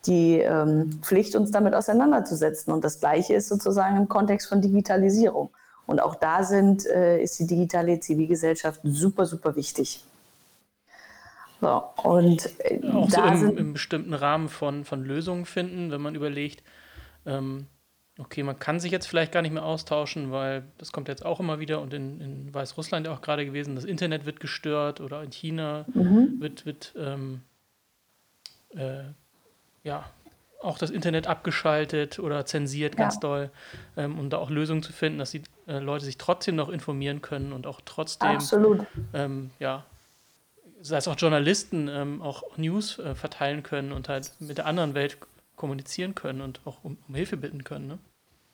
die 0.05 0.39
ähm, 0.39 0.99
Pflicht, 1.01 1.35
uns 1.35 1.51
damit 1.51 1.73
auseinanderzusetzen. 1.73 2.73
Und 2.73 2.83
das 2.83 2.99
Gleiche 2.99 3.33
ist 3.33 3.49
sozusagen 3.49 3.97
im 3.97 4.07
Kontext 4.07 4.49
von 4.49 4.61
Digitalisierung. 4.61 5.49
Und 5.85 6.01
auch 6.01 6.15
da 6.15 6.43
sind, 6.43 6.85
äh, 6.85 7.21
ist 7.21 7.39
die 7.39 7.47
digitale 7.47 7.99
Zivilgesellschaft 7.99 8.81
super, 8.83 9.25
super 9.25 9.55
wichtig. 9.55 10.03
So, 11.59 11.83
und 12.03 12.49
äh, 12.59 12.81
auch 12.91 13.09
da 13.09 13.37
so 13.37 13.47
im, 13.47 13.57
im, 13.57 13.73
bestimmten 13.73 14.13
Rahmen 14.13 14.49
von, 14.49 14.83
von 14.83 15.03
Lösungen 15.03 15.45
finden, 15.45 15.91
wenn 15.91 16.01
man 16.01 16.15
überlegt, 16.15 16.63
ähm, 17.25 17.67
okay, 18.21 18.43
man 18.43 18.59
kann 18.59 18.79
sich 18.79 18.91
jetzt 18.91 19.07
vielleicht 19.07 19.31
gar 19.31 19.41
nicht 19.41 19.51
mehr 19.51 19.65
austauschen, 19.65 20.31
weil 20.31 20.63
das 20.77 20.91
kommt 20.91 21.07
jetzt 21.07 21.25
auch 21.25 21.39
immer 21.39 21.59
wieder 21.59 21.81
und 21.81 21.93
in, 21.93 22.21
in 22.21 22.53
Weißrussland 22.53 23.07
auch 23.07 23.21
gerade 23.21 23.45
gewesen, 23.45 23.75
das 23.75 23.83
Internet 23.83 24.25
wird 24.25 24.39
gestört 24.39 25.01
oder 25.01 25.23
in 25.23 25.31
China 25.31 25.85
mhm. 25.93 26.39
wird, 26.39 26.65
wird 26.65 26.93
ähm, 26.97 27.41
äh, 28.75 29.03
ja, 29.83 30.05
auch 30.61 30.77
das 30.77 30.91
Internet 30.91 31.25
abgeschaltet 31.25 32.19
oder 32.19 32.45
zensiert 32.45 32.95
ganz 32.95 33.15
ja. 33.15 33.19
doll, 33.21 33.49
ähm, 33.97 34.19
um 34.19 34.29
da 34.29 34.37
auch 34.37 34.51
Lösungen 34.51 34.83
zu 34.83 34.93
finden, 34.93 35.17
dass 35.17 35.31
die 35.31 35.41
äh, 35.67 35.79
Leute 35.79 36.05
sich 36.05 36.17
trotzdem 36.17 36.55
noch 36.55 36.69
informieren 36.69 37.21
können 37.23 37.51
und 37.51 37.65
auch 37.65 37.81
trotzdem, 37.83 38.37
ähm, 39.13 39.49
ja, 39.59 39.83
sei 40.81 40.97
es 40.97 41.07
auch 41.07 41.15
Journalisten, 41.17 41.87
ähm, 41.87 42.21
auch 42.21 42.43
News 42.57 42.99
äh, 42.99 43.15
verteilen 43.15 43.63
können 43.63 43.91
und 43.91 44.07
halt 44.09 44.31
mit 44.39 44.59
der 44.59 44.67
anderen 44.67 44.93
Welt 44.93 45.17
kommunizieren 45.55 46.13
können 46.13 46.41
und 46.41 46.61
auch 46.65 46.83
um, 46.83 46.97
um 47.07 47.15
Hilfe 47.15 47.37
bitten 47.37 47.63
können. 47.63 47.87
Ne? 47.87 47.99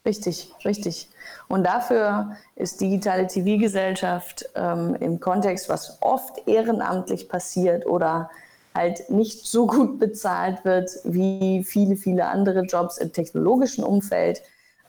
Richtig, 0.07 0.53
richtig. 0.63 1.09
Und 1.49 1.65
dafür 1.65 2.37
ist 2.55 2.79
digitale 2.79 3.27
Zivilgesellschaft 3.27 4.49
ähm, 4.55 4.95
im 5.01 5.19
Kontext, 5.19 5.67
was 5.67 5.97
oft 6.01 6.47
ehrenamtlich 6.47 7.27
passiert 7.27 7.85
oder 7.85 8.29
halt 8.73 9.09
nicht 9.09 9.45
so 9.45 9.67
gut 9.67 9.99
bezahlt 9.99 10.63
wird 10.63 10.91
wie 11.03 11.61
viele, 11.65 11.97
viele 11.97 12.27
andere 12.27 12.61
Jobs 12.61 12.99
im 12.99 13.11
technologischen 13.11 13.83
Umfeld, 13.83 14.41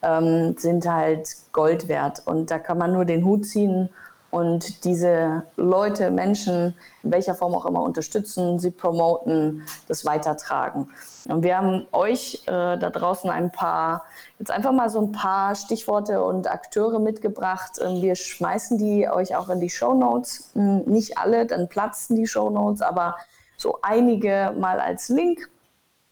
ähm, 0.03 0.55
sind 0.57 0.89
halt 0.89 1.35
Gold 1.53 1.89
wert. 1.89 2.23
Und 2.25 2.53
da 2.53 2.61
kann 2.61 2.79
man 2.79 2.93
nur 2.93 3.05
den 3.05 3.25
Hut 3.25 3.45
ziehen 3.45 3.89
und 4.31 4.85
diese 4.85 5.45
Leute, 5.57 6.11
Menschen, 6.11 6.75
in 7.03 7.13
welcher 7.13 7.35
Form 7.35 7.55
auch 7.55 7.65
immer 7.65 7.83
unterstützen, 7.83 8.59
sie 8.59 8.71
promoten, 8.71 9.67
das 9.87 10.05
weitertragen. 10.05 10.91
Und 11.29 11.43
wir 11.43 11.57
haben 11.57 11.87
euch 11.93 12.43
äh, 12.47 12.77
da 12.77 12.91
draußen 12.91 13.31
ein 13.31 13.51
paar, 13.51 14.05
jetzt 14.39 14.51
einfach 14.51 14.73
mal 14.73 14.91
so 14.91 15.01
ein 15.01 15.13
paar 15.13 15.55
Stichworte 15.55 16.23
und 16.23 16.51
Akteure 16.51 16.99
mitgebracht. 16.99 17.79
Ähm, 17.81 18.03
wir 18.03 18.17
schmeißen 18.17 18.77
die 18.77 19.09
euch 19.09 19.35
auch 19.35 19.49
in 19.49 19.61
die 19.61 19.71
Show 19.71 19.95
Notes. 19.95 20.51
Hm, 20.53 20.83
nicht 20.85 21.17
alle, 21.17 21.47
dann 21.47 21.69
platzen 21.69 22.17
die 22.17 22.27
Show 22.27 22.51
Notes, 22.51 22.83
aber 22.83 23.17
so 23.57 23.79
einige 23.81 24.55
mal 24.59 24.79
als 24.79 25.09
Link, 25.09 25.49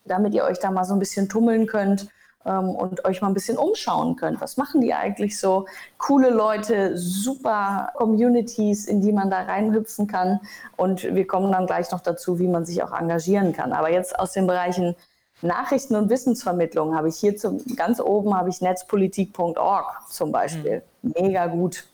damit 0.07 0.33
ihr 0.35 0.45
euch 0.45 0.59
da 0.59 0.71
mal 0.71 0.85
so 0.85 0.95
ein 0.95 0.99
bisschen 0.99 1.29
tummeln 1.29 1.67
könnt 1.67 2.09
ähm, 2.47 2.71
und 2.71 3.05
euch 3.05 3.21
mal 3.21 3.29
ein 3.29 3.35
bisschen 3.35 3.59
umschauen 3.59 4.17
könnt. 4.17 4.41
Was 4.41 4.57
machen 4.57 4.81
die 4.81 4.95
eigentlich 4.95 5.39
so? 5.39 5.67
Coole 5.99 6.31
Leute, 6.31 6.97
super 6.97 7.91
Communities, 7.95 8.87
in 8.87 9.01
die 9.01 9.13
man 9.13 9.31
da 9.31 9.43
reinhüpfen 9.43 10.07
kann. 10.07 10.41
Und 10.77 11.03
wir 11.03 11.27
kommen 11.27 11.53
dann 11.53 11.67
gleich 11.67 11.91
noch 11.91 12.01
dazu, 12.01 12.39
wie 12.39 12.49
man 12.49 12.65
sich 12.65 12.83
auch 12.83 12.93
engagieren 12.93 13.53
kann. 13.53 13.73
Aber 13.73 13.91
jetzt 13.91 14.19
aus 14.19 14.33
den 14.33 14.47
Bereichen 14.47 14.95
Nachrichten- 15.43 15.97
und 15.97 16.09
Wissensvermittlung 16.09 16.97
habe 16.97 17.09
ich 17.09 17.17
hier 17.17 17.37
zum, 17.37 17.63
ganz 17.77 18.01
oben 18.01 18.35
habe 18.35 18.49
ich 18.49 18.61
netzpolitik.org 18.61 20.09
zum 20.09 20.33
Beispiel. 20.33 20.83
Mhm. 21.03 21.15
Mega 21.21 21.47
gut. 21.47 21.85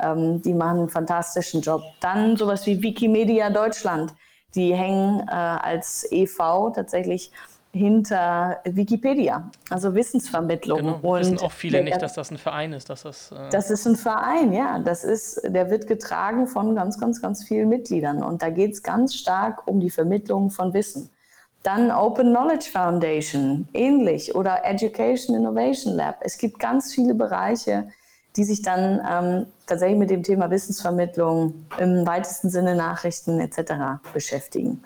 Ähm, 0.00 0.42
die 0.42 0.54
machen 0.54 0.78
einen 0.78 0.88
fantastischen 0.88 1.60
Job. 1.60 1.82
Dann 2.00 2.36
sowas 2.36 2.66
wie 2.66 2.82
Wikimedia 2.82 3.50
Deutschland. 3.50 4.14
Die 4.54 4.74
hängen 4.74 5.20
äh, 5.28 5.32
als 5.32 6.10
EV 6.10 6.72
tatsächlich 6.74 7.30
hinter 7.72 8.60
Wikipedia, 8.64 9.50
also 9.70 9.94
Wissensvermittlung. 9.94 10.78
Genau, 10.78 11.00
und 11.02 11.20
wissen 11.20 11.38
auch 11.40 11.52
viele 11.52 11.84
nicht, 11.84 12.00
dass 12.00 12.14
das 12.14 12.30
ein 12.30 12.38
Verein 12.38 12.72
ist. 12.72 12.88
Dass 12.88 13.02
das, 13.02 13.30
äh 13.32 13.50
das 13.50 13.70
ist 13.70 13.86
ein 13.86 13.96
Verein, 13.96 14.52
ja. 14.52 14.78
Das 14.78 15.04
ist, 15.04 15.40
der 15.44 15.70
wird 15.70 15.86
getragen 15.86 16.46
von 16.46 16.74
ganz, 16.74 16.98
ganz, 16.98 17.20
ganz 17.20 17.44
vielen 17.44 17.68
Mitgliedern. 17.68 18.22
Und 18.22 18.42
da 18.42 18.50
geht 18.50 18.72
es 18.72 18.82
ganz 18.82 19.14
stark 19.14 19.66
um 19.66 19.80
die 19.80 19.90
Vermittlung 19.90 20.50
von 20.50 20.72
Wissen. 20.72 21.10
Dann 21.62 21.90
Open 21.90 22.30
Knowledge 22.30 22.70
Foundation, 22.70 23.68
ähnlich, 23.74 24.34
oder 24.34 24.64
Education 24.64 25.36
Innovation 25.36 25.94
Lab. 25.94 26.18
Es 26.20 26.38
gibt 26.38 26.58
ganz 26.58 26.94
viele 26.94 27.14
Bereiche, 27.14 27.88
die 28.36 28.44
sich 28.44 28.62
dann 28.62 29.00
ähm, 29.06 29.46
tatsächlich 29.66 29.98
mit 29.98 30.10
dem 30.10 30.22
Thema 30.22 30.50
Wissensvermittlung 30.50 31.66
im 31.78 32.06
weitesten 32.06 32.48
Sinne 32.48 32.76
Nachrichten 32.76 33.40
etc. 33.40 34.00
beschäftigen. 34.12 34.82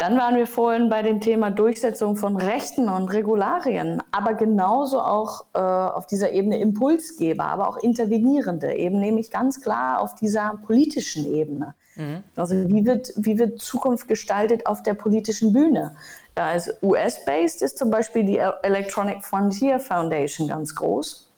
Dann 0.00 0.16
waren 0.16 0.34
wir 0.34 0.46
vorhin 0.46 0.88
bei 0.88 1.02
dem 1.02 1.20
Thema 1.20 1.50
Durchsetzung 1.50 2.16
von 2.16 2.38
Rechten 2.38 2.88
und 2.88 3.12
Regularien, 3.12 4.02
aber 4.12 4.32
genauso 4.32 4.98
auch 4.98 5.44
äh, 5.52 5.58
auf 5.58 6.06
dieser 6.06 6.32
Ebene 6.32 6.58
Impulsgeber, 6.58 7.44
aber 7.44 7.68
auch 7.68 7.76
Intervenierende, 7.76 8.72
eben 8.72 8.98
nämlich 8.98 9.30
ganz 9.30 9.60
klar 9.60 10.00
auf 10.00 10.14
dieser 10.14 10.58
politischen 10.64 11.30
Ebene. 11.34 11.74
Mhm. 11.96 12.24
Also 12.34 12.54
wie 12.70 12.86
wird, 12.86 13.12
wie 13.16 13.38
wird 13.38 13.60
Zukunft 13.60 14.08
gestaltet 14.08 14.66
auf 14.66 14.82
der 14.82 14.94
politischen 14.94 15.52
Bühne? 15.52 15.94
Da 16.34 16.54
ist 16.54 16.82
US-based 16.82 17.60
ist 17.60 17.76
zum 17.76 17.90
Beispiel 17.90 18.24
die 18.24 18.38
Electronic 18.38 19.22
Frontier 19.22 19.78
Foundation 19.78 20.48
ganz 20.48 20.74
groß. 20.74 21.28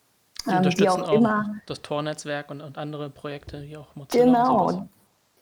Die 0.47 0.51
ähm, 0.51 0.57
unterstützen 0.59 0.85
die 0.85 0.89
auch, 0.89 1.09
auch 1.09 1.13
immer 1.13 1.57
das 1.67 1.83
Tor-Netzwerk 1.83 2.49
und, 2.53 2.61
und, 2.61 2.79
andere 2.79 3.11
Projekte, 3.11 3.63
wie 3.63 3.77
auch 3.77 3.97
Mozilla. 3.97 4.25
Genau, 4.25 4.89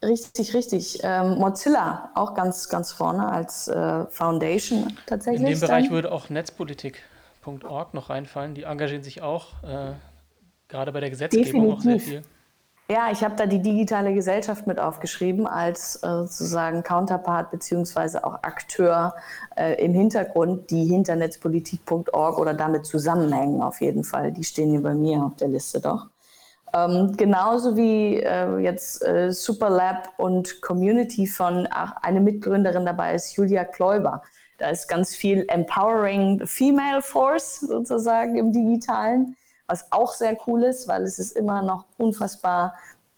Richtig, 0.02 0.54
richtig. 0.54 1.00
Ähm, 1.02 1.38
Mozilla 1.38 2.10
auch 2.14 2.34
ganz, 2.34 2.68
ganz 2.68 2.90
vorne 2.92 3.30
als 3.30 3.68
äh, 3.68 4.06
Foundation 4.06 4.96
tatsächlich. 5.06 5.42
In 5.42 5.58
dem 5.58 5.60
Bereich 5.60 5.84
dann. 5.86 5.92
würde 5.92 6.12
auch 6.12 6.30
netzpolitik.org 6.30 7.92
noch 7.92 8.08
reinfallen. 8.08 8.54
Die 8.54 8.62
engagieren 8.62 9.02
sich 9.02 9.20
auch 9.20 9.62
äh, 9.62 9.92
gerade 10.68 10.92
bei 10.92 11.00
der 11.00 11.10
Gesetzgebung 11.10 11.44
Definitiv. 11.44 11.78
auch 11.78 11.82
sehr 11.82 12.00
viel. 12.00 12.22
Ja, 12.90 13.08
ich 13.12 13.22
habe 13.22 13.36
da 13.36 13.46
die 13.46 13.62
digitale 13.62 14.12
Gesellschaft 14.12 14.66
mit 14.66 14.80
aufgeschrieben 14.80 15.46
als 15.46 15.96
äh, 15.96 16.08
sozusagen 16.08 16.82
Counterpart 16.82 17.52
beziehungsweise 17.52 18.24
auch 18.24 18.42
Akteur 18.42 19.14
äh, 19.54 19.74
im 19.84 19.94
Hintergrund, 19.94 20.70
die 20.70 20.86
hinter 20.86 21.14
netzpolitik.org 21.14 22.38
oder 22.38 22.52
damit 22.52 22.86
zusammenhängen 22.86 23.62
auf 23.62 23.80
jeden 23.80 24.02
Fall. 24.02 24.32
Die 24.32 24.42
stehen 24.42 24.70
hier 24.70 24.82
bei 24.82 24.94
mir 24.94 25.22
auf 25.22 25.36
der 25.36 25.48
Liste 25.48 25.80
doch. 25.80 26.08
Ähm, 26.72 27.16
genauso 27.16 27.76
wie 27.76 28.16
äh, 28.16 28.58
jetzt 28.58 29.04
äh, 29.04 29.32
Superlab 29.32 30.12
und 30.18 30.60
Community 30.62 31.26
von 31.26 31.66
ach, 31.70 31.96
eine 32.02 32.20
Mitgründerin 32.20 32.86
dabei 32.86 33.14
ist, 33.14 33.34
Julia 33.34 33.64
Kläuber. 33.64 34.22
Da 34.58 34.68
ist 34.68 34.88
ganz 34.88 35.16
viel 35.16 35.44
Empowering 35.48 36.46
Female 36.46 37.02
Force 37.02 37.60
sozusagen 37.60 38.36
im 38.36 38.52
Digitalen, 38.52 39.36
was 39.66 39.90
auch 39.90 40.12
sehr 40.12 40.36
cool 40.46 40.64
ist, 40.64 40.86
weil 40.86 41.02
es 41.02 41.18
ist 41.18 41.36
immer 41.36 41.62
noch 41.62 41.86
unfassbar 41.96 42.74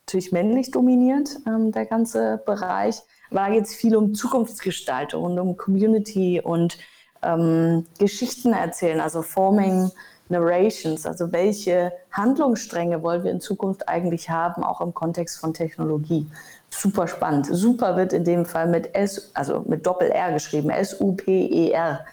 natürlich 0.06 0.32
männlich 0.32 0.71
dominiert, 0.71 1.37
ähm, 1.47 1.73
der 1.73 1.87
ganze 1.87 2.40
Bereich. 2.47 3.02
War 3.30 3.50
jetzt 3.50 3.75
viel 3.75 3.97
um 3.97 4.14
Zukunftsgestaltung 4.14 5.25
und 5.25 5.38
um 5.38 5.56
Community 5.56 6.40
und 6.40 6.78
ähm, 7.23 7.87
Geschichten 7.99 8.52
erzählen, 8.52 9.00
also 9.00 9.23
Forming 9.23 9.90
Narrations, 10.32 11.06
also 11.06 11.30
welche 11.30 11.92
Handlungsstränge 12.10 13.02
wollen 13.02 13.22
wir 13.22 13.30
in 13.30 13.40
Zukunft 13.40 13.88
eigentlich 13.88 14.28
haben, 14.28 14.64
auch 14.64 14.80
im 14.80 14.92
Kontext 14.92 15.38
von 15.38 15.54
Technologie. 15.54 16.26
Super 16.70 17.06
spannend. 17.06 17.46
Super 17.50 17.96
wird 17.96 18.12
in 18.12 18.24
dem 18.24 18.44
Fall 18.44 18.66
mit 18.66 18.94
S, 18.94 19.30
also 19.34 19.62
mit 19.66 19.86
Doppel-R 19.86 20.32
geschrieben, 20.32 20.70
S-U-P-E-R. 20.70 22.04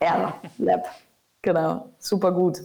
R, 0.00 0.34
Lab. 0.58 0.86
Genau, 1.42 1.88
super 1.98 2.32
gut. 2.32 2.60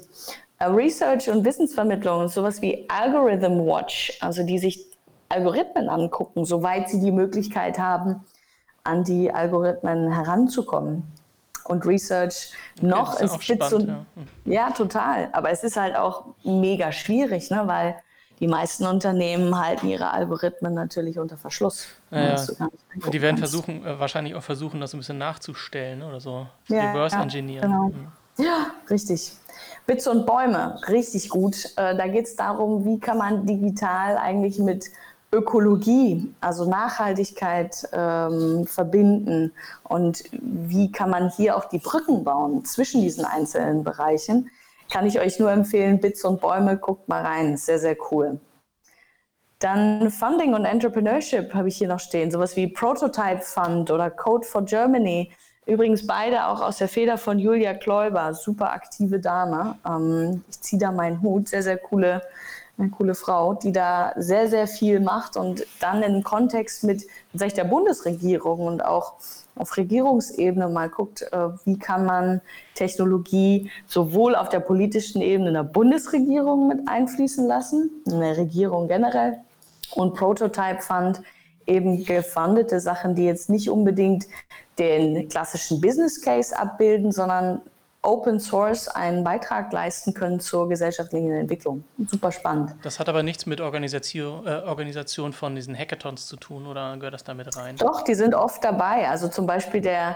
Äh, 0.57 0.65
Research 0.65 1.29
und 1.29 1.45
Wissensvermittlung, 1.45 2.27
sowas 2.27 2.61
wie 2.61 2.85
Algorithm 2.89 3.65
Watch, 3.65 4.17
also 4.19 4.43
die 4.43 4.59
sich 4.59 4.85
Algorithmen 5.29 5.87
angucken, 5.87 6.43
soweit 6.43 6.89
sie 6.89 6.99
die 6.99 7.11
Möglichkeit 7.11 7.79
haben, 7.79 8.25
an 8.83 9.03
die 9.03 9.31
Algorithmen 9.31 10.11
heranzukommen 10.11 11.03
und 11.69 11.85
Research 11.85 12.51
okay, 12.77 12.87
noch 12.87 13.19
ins 13.19 13.37
Bits 13.37 13.73
und 13.73 13.87
ja. 13.87 14.05
Hm. 14.15 14.51
ja. 14.51 14.71
total. 14.71 15.29
Aber 15.31 15.49
es 15.51 15.63
ist 15.63 15.77
halt 15.77 15.95
auch 15.95 16.25
mega 16.43 16.91
schwierig, 16.91 17.49
ne? 17.49 17.63
weil 17.65 17.95
die 18.39 18.47
meisten 18.47 18.85
Unternehmen 18.85 19.57
halten 19.59 19.87
ihre 19.87 20.11
Algorithmen 20.11 20.73
natürlich 20.73 21.19
unter 21.19 21.37
Verschluss. 21.37 21.87
Ja, 22.09 22.35
ja. 22.35 22.69
Und 23.03 23.13
die 23.13 23.21
werden 23.21 23.37
versuchen, 23.37 23.85
äh, 23.85 23.99
wahrscheinlich 23.99 24.35
auch 24.35 24.43
versuchen, 24.43 24.79
das 24.79 24.93
ein 24.93 24.99
bisschen 24.99 25.17
nachzustellen 25.17 26.01
oder 26.01 26.19
so. 26.19 26.47
Ja, 26.67 26.91
Reverse 26.91 27.17
Engineering. 27.17 27.61
Genau. 27.61 27.89
Mhm. 27.89 28.07
Ja, 28.37 28.67
richtig. 28.89 29.33
Bits 29.85 30.07
und 30.07 30.25
Bäume, 30.25 30.79
richtig 30.87 31.29
gut. 31.29 31.65
Äh, 31.75 31.97
da 31.97 32.07
geht 32.07 32.25
es 32.25 32.35
darum, 32.37 32.85
wie 32.85 32.99
kann 32.99 33.17
man 33.17 33.45
digital 33.45 34.17
eigentlich 34.17 34.57
mit 34.59 34.85
Ökologie, 35.31 36.33
also 36.41 36.67
Nachhaltigkeit 36.67 37.87
ähm, 37.91 38.65
verbinden 38.65 39.51
und 39.83 40.23
wie 40.31 40.91
kann 40.91 41.11
man 41.11 41.29
hier 41.29 41.55
auch 41.55 41.65
die 41.65 41.77
Brücken 41.77 42.23
bauen 42.23 42.65
zwischen 42.65 43.01
diesen 43.01 43.25
einzelnen 43.25 43.83
Bereichen. 43.83 44.49
Kann 44.91 45.05
ich 45.05 45.19
euch 45.19 45.39
nur 45.39 45.51
empfehlen, 45.51 45.99
Bits 45.99 46.25
und 46.25 46.41
Bäume, 46.41 46.77
guckt 46.77 47.07
mal 47.07 47.23
rein, 47.23 47.57
sehr, 47.57 47.77
sehr 47.77 47.95
cool. 48.09 48.39
Dann 49.59 50.09
Funding 50.09 50.55
und 50.55 50.65
Entrepreneurship 50.65 51.53
habe 51.53 51.67
ich 51.67 51.77
hier 51.77 51.89
noch 51.89 51.99
stehen, 51.99 52.31
sowas 52.31 52.55
wie 52.55 52.67
Prototype 52.67 53.41
Fund 53.41 53.91
oder 53.91 54.09
Code 54.09 54.47
for 54.47 54.63
Germany. 54.63 55.31
Übrigens 55.67 56.07
beide 56.07 56.47
auch 56.47 56.61
aus 56.61 56.77
der 56.77 56.87
Feder 56.87 57.19
von 57.19 57.37
Julia 57.37 57.75
Kläuber, 57.75 58.33
super 58.33 58.71
aktive 58.71 59.19
Dame. 59.19 59.77
Ähm, 59.85 60.43
ich 60.49 60.61
ziehe 60.61 60.79
da 60.79 60.91
meinen 60.91 61.21
Hut, 61.21 61.49
sehr, 61.49 61.61
sehr 61.61 61.77
coole 61.77 62.23
eine 62.79 62.89
coole 62.89 63.13
Frau, 63.13 63.53
die 63.53 63.71
da 63.71 64.13
sehr, 64.15 64.47
sehr 64.47 64.67
viel 64.67 64.99
macht 64.99 65.35
und 65.35 65.65
dann 65.79 66.01
im 66.01 66.23
Kontext 66.23 66.83
mit 66.83 67.05
ich, 67.33 67.53
der 67.53 67.65
Bundesregierung 67.65 68.61
und 68.61 68.83
auch 68.83 69.13
auf 69.55 69.75
Regierungsebene 69.75 70.69
mal 70.69 70.89
guckt, 70.89 71.21
äh, 71.33 71.49
wie 71.65 71.77
kann 71.77 72.05
man 72.05 72.41
Technologie 72.75 73.69
sowohl 73.87 74.35
auf 74.35 74.47
der 74.47 74.61
politischen 74.61 75.21
Ebene 75.21 75.49
in 75.49 75.55
der 75.55 75.63
Bundesregierung 75.63 76.69
mit 76.69 76.87
einfließen 76.87 77.45
lassen, 77.45 77.89
in 78.05 78.21
der 78.21 78.37
Regierung 78.37 78.87
generell 78.87 79.39
und 79.95 80.15
Prototype 80.15 80.81
Fund 80.81 81.21
eben 81.65 82.03
gefundete 82.05 82.79
Sachen, 82.79 83.15
die 83.15 83.25
jetzt 83.25 83.49
nicht 83.49 83.69
unbedingt 83.69 84.25
den 84.79 85.27
klassischen 85.27 85.81
Business 85.81 86.21
Case 86.21 86.57
abbilden, 86.57 87.11
sondern 87.11 87.61
Open 88.01 88.39
Source 88.39 88.87
einen 88.87 89.25
Beitrag 89.25 89.73
leisten 89.73 90.13
können 90.13 90.39
zur 90.39 90.69
gesellschaftlichen 90.69 91.31
Entwicklung. 91.31 91.83
Super 92.07 92.31
spannend. 92.31 92.75
Das 92.81 92.97
hat 92.99 93.09
aber 93.09 93.23
nichts 93.23 93.45
mit 93.45 93.59
Organisation, 93.59 94.47
äh, 94.47 94.61
Organisation 94.65 95.33
von 95.33 95.53
diesen 95.55 95.77
Hackathons 95.77 96.27
zu 96.27 96.37
tun 96.37 96.65
oder 96.65 96.95
gehört 96.95 97.13
das 97.13 97.25
damit 97.25 97.57
rein? 97.57 97.75
Doch, 97.75 98.03
die 98.03 98.15
sind 98.15 98.33
oft 98.33 98.63
dabei. 98.63 99.09
Also 99.09 99.27
zum 99.27 99.45
Beispiel 99.45 99.81
der 99.81 100.15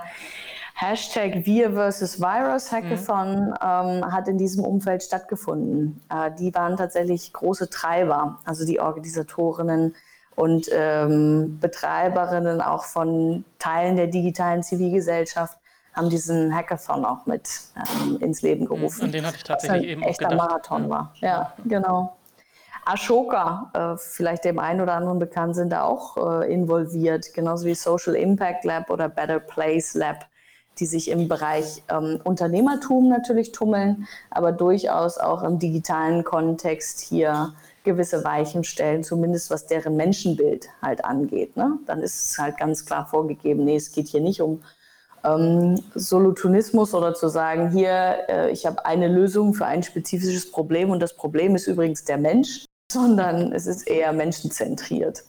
Hashtag 0.75 1.45
Wir 1.45 1.73
versus 1.73 2.19
Virus 2.19 2.71
Hackathon 2.71 3.49
mhm. 3.49 3.53
ähm, 3.61 4.11
hat 4.13 4.29
in 4.29 4.37
diesem 4.37 4.63
Umfeld 4.63 5.03
stattgefunden. 5.03 6.01
Äh, 6.09 6.31
die 6.39 6.53
waren 6.55 6.77
tatsächlich 6.77 7.33
große 7.33 7.69
Treiber, 7.69 8.39
also 8.45 8.65
die 8.65 8.79
Organisatorinnen 8.79 9.93
und 10.35 10.67
ähm, 10.71 11.59
Betreiberinnen 11.59 12.61
auch 12.61 12.85
von 12.85 13.45
Teilen 13.59 13.97
der 13.97 14.07
digitalen 14.07 14.63
Zivilgesellschaft 14.63 15.57
haben 15.93 16.09
diesen 16.09 16.53
Hackathon 16.55 17.05
auch 17.05 17.25
mit 17.25 17.47
ähm, 17.75 18.17
ins 18.19 18.41
Leben 18.41 18.65
gerufen. 18.65 19.03
Und 19.05 19.13
den 19.13 19.25
hatte 19.25 19.37
ich 19.37 19.43
tatsächlich 19.43 19.89
eben 19.89 20.03
ein 20.03 20.09
echter 20.09 20.29
gedacht. 20.29 20.49
Marathon 20.49 20.89
war. 20.89 21.13
Ja, 21.21 21.27
ja. 21.27 21.53
genau. 21.65 22.17
Ashoka, 22.85 23.71
äh, 23.73 23.97
vielleicht 23.97 24.43
dem 24.43 24.59
einen 24.59 24.81
oder 24.81 24.93
anderen 24.93 25.19
bekannt, 25.19 25.55
sind 25.55 25.69
da 25.69 25.83
auch 25.83 26.17
äh, 26.17 26.53
involviert, 26.53 27.33
genauso 27.33 27.65
wie 27.65 27.75
Social 27.75 28.15
Impact 28.15 28.65
Lab 28.65 28.89
oder 28.89 29.07
Better 29.07 29.39
Place 29.39 29.93
Lab, 29.93 30.25
die 30.79 30.85
sich 30.85 31.09
im 31.09 31.27
Bereich 31.27 31.83
ähm, 31.89 32.19
Unternehmertum 32.23 33.07
natürlich 33.07 33.51
tummeln, 33.51 34.07
aber 34.31 34.51
durchaus 34.51 35.17
auch 35.17 35.43
im 35.43 35.59
digitalen 35.59 36.23
Kontext 36.23 36.99
hier 36.99 37.53
gewisse 37.83 38.23
Weichen 38.23 38.63
stellen, 38.63 39.03
zumindest 39.03 39.49
was 39.49 39.65
deren 39.67 39.95
Menschenbild 39.95 40.69
halt 40.81 41.05
angeht. 41.05 41.55
Ne? 41.55 41.77
Dann 41.85 42.01
ist 42.01 42.31
es 42.31 42.37
halt 42.39 42.57
ganz 42.57 42.85
klar 42.85 43.05
vorgegeben, 43.05 43.65
nee, 43.65 43.75
es 43.75 43.91
geht 43.91 44.07
hier 44.07 44.21
nicht 44.21 44.41
um 44.41 44.61
ähm, 45.23 45.81
Solutonismus 45.95 46.93
oder 46.93 47.13
zu 47.13 47.29
sagen, 47.29 47.71
hier, 47.71 48.17
äh, 48.27 48.51
ich 48.51 48.65
habe 48.65 48.85
eine 48.85 49.07
Lösung 49.07 49.53
für 49.53 49.65
ein 49.65 49.83
spezifisches 49.83 50.51
Problem 50.51 50.91
und 50.91 50.99
das 50.99 51.15
Problem 51.15 51.55
ist 51.55 51.67
übrigens 51.67 52.03
der 52.03 52.17
Mensch, 52.17 52.65
sondern 52.91 53.51
es 53.53 53.67
ist 53.67 53.87
eher 53.87 54.13
menschenzentriert. 54.13 55.23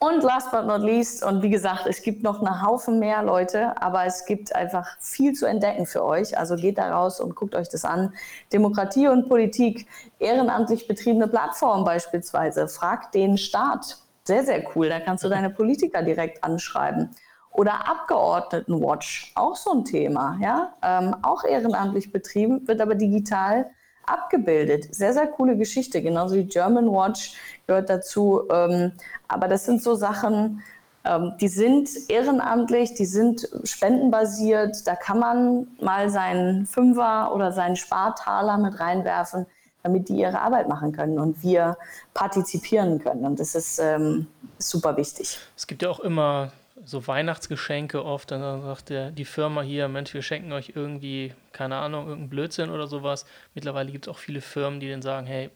Und 0.00 0.22
last 0.22 0.52
but 0.52 0.64
not 0.64 0.82
least, 0.82 1.24
und 1.24 1.42
wie 1.42 1.50
gesagt, 1.50 1.86
es 1.88 2.02
gibt 2.02 2.22
noch 2.22 2.40
einen 2.40 2.62
Haufen 2.62 3.00
mehr 3.00 3.20
Leute, 3.24 3.80
aber 3.82 4.04
es 4.04 4.26
gibt 4.26 4.54
einfach 4.54 4.86
viel 5.00 5.32
zu 5.32 5.44
entdecken 5.44 5.86
für 5.86 6.04
euch. 6.04 6.38
Also 6.38 6.54
geht 6.54 6.78
da 6.78 6.94
raus 6.94 7.20
und 7.20 7.34
guckt 7.34 7.56
euch 7.56 7.68
das 7.68 7.84
an. 7.84 8.12
Demokratie 8.52 9.08
und 9.08 9.28
Politik, 9.28 9.88
ehrenamtlich 10.20 10.86
betriebene 10.86 11.26
Plattform 11.26 11.84
beispielsweise. 11.84 12.68
Frag 12.68 13.10
den 13.10 13.38
Staat. 13.38 13.98
Sehr, 14.22 14.44
sehr 14.44 14.64
cool. 14.76 14.88
Da 14.88 15.00
kannst 15.00 15.24
du 15.24 15.28
deine 15.28 15.50
Politiker 15.50 16.02
direkt 16.02 16.44
anschreiben. 16.44 17.10
Oder 17.52 17.88
Abgeordnetenwatch, 17.88 19.32
auch 19.34 19.56
so 19.56 19.72
ein 19.72 19.84
Thema, 19.84 20.38
ja, 20.40 20.74
ähm, 20.82 21.16
auch 21.22 21.44
ehrenamtlich 21.44 22.12
betrieben, 22.12 22.66
wird 22.68 22.80
aber 22.80 22.94
digital 22.94 23.70
abgebildet. 24.06 24.94
Sehr, 24.94 25.12
sehr 25.12 25.26
coole 25.26 25.56
Geschichte, 25.56 26.02
genauso 26.02 26.36
wie 26.36 26.44
German 26.44 26.90
Watch 26.90 27.34
gehört 27.66 27.90
dazu. 27.90 28.42
Ähm, 28.50 28.92
aber 29.28 29.48
das 29.48 29.64
sind 29.64 29.82
so 29.82 29.94
Sachen, 29.94 30.62
ähm, 31.04 31.34
die 31.40 31.48
sind 31.48 31.88
ehrenamtlich, 32.08 32.94
die 32.94 33.06
sind 33.06 33.48
spendenbasiert. 33.64 34.86
Da 34.86 34.96
kann 34.96 35.18
man 35.18 35.66
mal 35.80 36.10
seinen 36.10 36.66
Fünfer 36.66 37.34
oder 37.34 37.52
seinen 37.52 37.76
Spartaler 37.76 38.58
mit 38.58 38.78
reinwerfen, 38.80 39.46
damit 39.82 40.08
die 40.08 40.16
ihre 40.16 40.40
Arbeit 40.40 40.68
machen 40.68 40.92
können 40.92 41.18
und 41.18 41.42
wir 41.42 41.76
partizipieren 42.14 42.98
können. 42.98 43.24
Und 43.24 43.40
das 43.40 43.54
ist 43.54 43.78
ähm, 43.78 44.26
super 44.58 44.96
wichtig. 44.96 45.38
Es 45.56 45.66
gibt 45.66 45.82
ja 45.82 45.90
auch 45.90 46.00
immer 46.00 46.52
so 46.88 47.06
Weihnachtsgeschenke 47.06 48.02
oft, 48.02 48.30
dann 48.30 48.62
sagt 48.62 48.88
der, 48.88 49.10
die 49.10 49.26
Firma 49.26 49.60
hier, 49.60 49.88
Mensch, 49.88 50.14
wir 50.14 50.22
schenken 50.22 50.52
euch 50.52 50.72
irgendwie, 50.74 51.34
keine 51.52 51.76
Ahnung, 51.76 52.06
irgendeinen 52.06 52.30
Blödsinn 52.30 52.70
oder 52.70 52.86
sowas. 52.86 53.26
Mittlerweile 53.54 53.92
gibt 53.92 54.06
es 54.06 54.10
auch 54.10 54.18
viele 54.18 54.40
Firmen, 54.40 54.80
die 54.80 54.90
dann 54.90 55.02
sagen, 55.02 55.26
hey, 55.26 55.50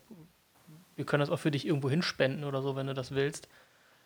wir 0.94 1.06
können 1.06 1.20
das 1.20 1.30
auch 1.30 1.38
für 1.38 1.50
dich 1.50 1.66
irgendwo 1.66 1.88
hinspenden 1.88 2.44
oder 2.44 2.60
so, 2.60 2.76
wenn 2.76 2.86
du 2.86 2.92
das 2.92 3.14
willst. 3.14 3.48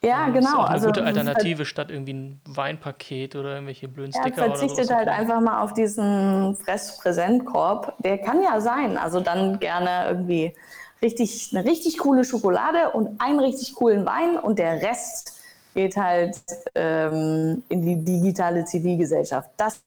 Ja, 0.02 0.28
genau. 0.28 0.34
Das 0.34 0.44
ist 0.44 0.54
auch 0.54 0.58
eine 0.58 0.70
also, 0.70 0.86
gute 0.86 1.04
halt 1.04 1.18
Alternative 1.18 1.58
halt, 1.58 1.66
statt 1.66 1.90
irgendwie 1.90 2.12
ein 2.12 2.40
Weinpaket 2.44 3.34
oder 3.34 3.54
irgendwelche 3.54 3.88
blöden 3.88 4.12
Sticker. 4.12 4.46
Ja, 4.46 4.54
verzichtet 4.54 4.78
oder 4.78 4.86
so. 4.86 4.94
halt 4.94 5.08
einfach 5.08 5.40
mal 5.40 5.62
auf 5.62 5.74
diesen 5.74 6.54
Fress-Präsentkorb. 6.64 7.94
Der 8.04 8.18
kann 8.18 8.40
ja 8.40 8.60
sein. 8.60 8.98
Also 8.98 9.18
dann 9.18 9.58
gerne 9.58 10.06
irgendwie 10.08 10.54
richtig, 11.02 11.50
eine 11.52 11.68
richtig 11.68 11.98
coole 11.98 12.24
Schokolade 12.24 12.90
und 12.90 13.20
einen 13.20 13.40
richtig 13.40 13.74
coolen 13.74 14.06
Wein 14.06 14.38
und 14.38 14.60
der 14.60 14.80
Rest 14.80 15.35
geht 15.76 15.96
halt 15.96 16.40
ähm, 16.74 17.62
in 17.68 17.82
die 17.82 18.02
digitale 18.02 18.64
Zivilgesellschaft. 18.64 19.50
Das, 19.58 19.82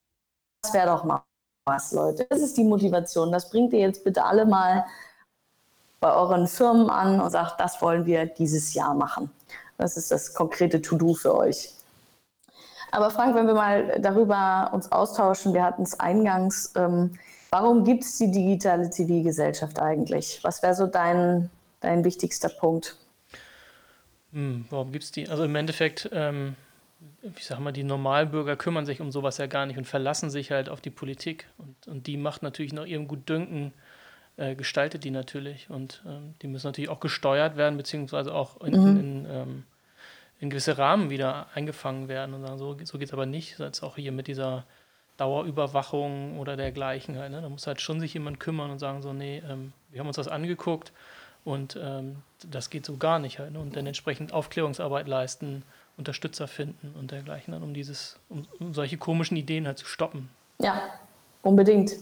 das 0.62 0.73
wäre 0.73 0.86
doch 0.86 1.04
mal 1.04 1.23
was, 1.65 1.91
Leute. 1.91 2.28
Das 2.30 2.41
ist 2.41 2.56
die 2.58 2.63
Motivation. 2.63 3.32
Das 3.32 3.49
bringt 3.49 3.73
ihr 3.73 3.80
jetzt 3.80 4.04
bitte 4.04 4.23
alle 4.23 4.45
mal 4.45 4.86
bei 5.99 6.13
euren 6.13 6.47
Firmen 6.47 6.89
an 6.89 7.19
und 7.19 7.32
sagt, 7.32 7.60
das 7.60 7.82
wollen 7.82 8.06
wir 8.06 8.28
dieses 8.28 8.73
Jahr 8.73 8.93
machen. 8.93 9.32
Das 9.78 9.97
ist 9.97 10.12
das 10.12 10.34
konkrete 10.34 10.82
To-Do 10.82 11.15
für 11.15 11.36
euch. 11.36 11.73
Aber 12.91 13.10
Frank, 13.10 13.36
wenn 13.36 13.47
wir 13.47 13.56
mal 13.56 13.99
darüber 13.99 14.69
uns 14.73 14.91
austauschen, 14.91 15.54
wir 15.54 15.63
hatten 15.63 15.84
es 15.84 15.99
eingangs, 15.99 16.71
ähm, 16.75 17.17
warum 17.49 17.84
gibt 17.84 18.04
es 18.04 18.17
die 18.17 18.32
digitale 18.32 18.91
Zivilgesellschaft 18.91 19.80
eigentlich? 19.80 20.39
Was 20.43 20.62
wäre 20.62 20.75
so 20.75 20.86
dein, 20.86 21.49
dein 21.82 22.04
wichtigster 22.04 22.49
Punkt? 22.49 22.95
Hm, 24.34 24.65
warum 24.70 24.92
gibt 24.92 25.04
es 25.04 25.12
die? 25.12 25.28
Also 25.28 25.44
im 25.44 25.56
Endeffekt, 25.56 26.10
ähm, 26.13 26.56
ich 27.36 27.46
sag 27.46 27.60
mal, 27.60 27.72
die 27.72 27.84
Normalbürger 27.84 28.56
kümmern 28.56 28.86
sich 28.86 29.02
um 29.02 29.12
sowas 29.12 29.38
ja 29.38 29.48
gar 29.48 29.65
nicht 29.65 29.78
und 29.78 29.86
verlassen 29.86 30.30
sich 30.30 30.52
halt 30.52 30.70
auf 30.70 30.82
die 30.82 30.89
Politik. 30.89 31.48
Und, 31.58 31.88
und 31.88 32.08
die 32.08 32.18
macht 32.18 32.44
natürlich 32.44 32.74
noch 32.74 32.86
ihrem 32.86 33.08
Gutdünken, 33.08 33.74
äh, 34.38 34.56
gestaltet 34.56 35.04
die 35.04 35.12
natürlich. 35.12 35.70
Und 35.70 36.04
ähm, 36.06 36.36
die 36.42 36.48
müssen 36.48 36.68
natürlich 36.68 36.89
auch 36.89 37.00
gesteuert 37.00 37.58
werden, 37.58 37.78
beziehungsweise 37.78 38.34
auch 38.34 38.62
in, 38.62 38.80
mhm. 38.80 38.88
in, 38.88 39.00
in, 39.00 39.26
ähm, 39.30 39.63
in, 40.39 40.50
gewisse 40.50 40.78
Rahmen 40.78 41.10
wieder 41.10 41.48
eingefangen 41.56 42.08
werden. 42.08 42.36
Und 42.36 42.42
sagen, 42.46 42.58
so, 42.58 42.78
so 42.84 42.98
geht 42.98 43.08
es 43.08 43.13
aber 43.13 43.26
nicht. 43.26 43.60
Jetzt 43.60 43.82
auch 43.82 43.96
hier 43.96 44.12
mit 44.12 44.28
dieser 44.28 44.65
Dauerüberwachung 45.18 46.38
oder 46.38 46.56
dergleichen 46.56 47.18
halt. 47.18 47.32
Ne? 47.32 47.42
Da 47.42 47.50
muss 47.50 47.65
halt 47.65 47.82
schon 47.82 48.00
sich 48.00 48.13
jemand 48.13 48.39
kümmern 48.39 48.70
und 48.70 48.80
sagen, 48.80 49.02
so, 49.02 49.12
nee, 49.12 49.42
ähm, 49.50 49.74
wir 49.89 50.00
haben 50.00 50.08
uns 50.08 50.18
das 50.18 50.28
angeguckt 50.28 50.94
und 51.49 51.77
ähm, 51.81 52.17
das 52.49 52.69
geht 52.69 52.85
so 52.85 52.97
gar 52.97 53.19
nicht 53.19 53.39
halt. 53.39 53.53
Ne? 53.53 53.59
Und 53.59 53.75
dann 53.75 53.85
entsprechend 53.88 54.33
Aufklärungsarbeit 54.33 55.07
leisten, 55.07 55.63
Unterstützer 55.97 56.47
finden 56.47 56.93
und 56.97 57.12
dergleichen, 57.12 57.51
dann, 57.51 57.63
um 57.63 57.73
dieses, 57.73 58.17
um, 58.29 58.47
um 58.59 58.73
solche 58.73 58.97
komischen 58.97 59.35
Ideen 59.35 59.67
halt 59.67 59.77
zu 59.77 59.85
stoppen. 59.85 60.29
Ja, 60.59 60.81
unbedingt. 61.41 61.95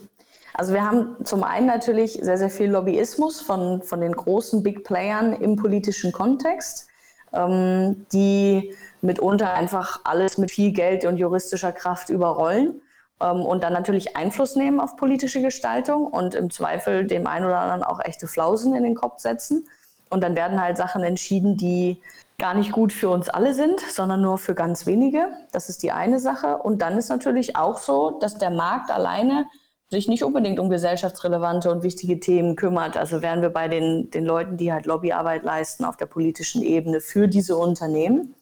Also 0.53 0.73
wir 0.73 0.83
haben 0.83 1.15
zum 1.23 1.43
einen 1.43 1.65
natürlich 1.65 2.13
sehr, 2.13 2.37
sehr 2.37 2.49
viel 2.49 2.69
Lobbyismus 2.69 3.41
von, 3.41 3.81
von 3.81 4.01
den 4.01 4.13
großen 4.13 4.63
Big 4.63 4.83
Playern 4.83 5.33
im 5.33 5.55
politischen 5.55 6.11
Kontext, 6.11 6.87
ähm, 7.33 8.05
die 8.11 8.75
mitunter 9.01 9.53
einfach 9.53 10.01
alles 10.03 10.37
mit 10.37 10.51
viel 10.51 10.71
Geld 10.71 11.05
und 11.05 11.17
juristischer 11.17 11.71
Kraft 11.71 12.09
überrollen 12.09 12.81
und 13.19 13.63
dann 13.63 13.73
natürlich 13.73 14.15
Einfluss 14.15 14.55
nehmen 14.55 14.79
auf 14.79 14.95
politische 14.95 15.41
Gestaltung 15.41 16.07
und 16.07 16.35
im 16.35 16.51
Zweifel 16.51 17.07
dem 17.07 17.25
einen 17.25 17.45
oder 17.45 17.59
anderen 17.59 17.83
auch 17.83 17.99
echte 17.99 18.27
Flausen 18.27 18.75
in 18.75 18.83
den 18.83 18.95
Kopf 18.95 19.19
setzen. 19.19 19.67
Und 20.09 20.21
dann 20.23 20.35
werden 20.35 20.61
halt 20.61 20.77
Sachen 20.77 21.03
entschieden, 21.03 21.57
die 21.57 22.01
gar 22.37 22.53
nicht 22.53 22.71
gut 22.71 22.93
für 22.93 23.09
uns 23.09 23.29
alle 23.29 23.53
sind, 23.53 23.79
sondern 23.79 24.21
nur 24.21 24.37
für 24.37 24.53
ganz 24.53 24.85
wenige. 24.85 25.29
Das 25.51 25.69
ist 25.69 25.81
die 25.81 25.91
eine 25.91 26.19
Sache. 26.19 26.57
Und 26.57 26.81
dann 26.81 26.97
ist 26.97 27.09
natürlich 27.09 27.55
auch 27.55 27.79
so, 27.79 28.11
dass 28.19 28.37
der 28.37 28.51
Markt 28.51 28.91
alleine 28.91 29.47
sich 29.89 30.07
nicht 30.07 30.23
unbedingt 30.23 30.59
um 30.59 30.69
gesellschaftsrelevante 30.69 31.71
und 31.71 31.81
wichtige 31.81 32.19
Themen 32.19 32.55
kümmert. 32.55 32.97
Also 32.97 33.21
wären 33.21 33.41
wir 33.41 33.49
bei 33.49 33.67
den, 33.67 34.11
den 34.11 34.25
Leuten, 34.25 34.57
die 34.57 34.71
halt 34.71 34.85
Lobbyarbeit 34.85 35.43
leisten 35.43 35.85
auf 35.85 35.97
der 35.97 36.07
politischen 36.07 36.61
Ebene 36.61 36.99
für 36.99 37.27
diese 37.27 37.57
Unternehmen. 37.57 38.35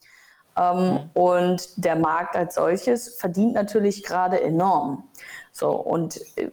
Ähm, 0.57 0.91
mhm. 0.93 0.99
Und 1.13 1.85
der 1.85 1.95
Markt 1.95 2.35
als 2.35 2.55
solches 2.55 3.15
verdient 3.15 3.53
natürlich 3.53 4.03
gerade 4.03 4.41
enorm. 4.41 5.03
So, 5.51 5.71
und 5.71 6.19
äh, 6.37 6.49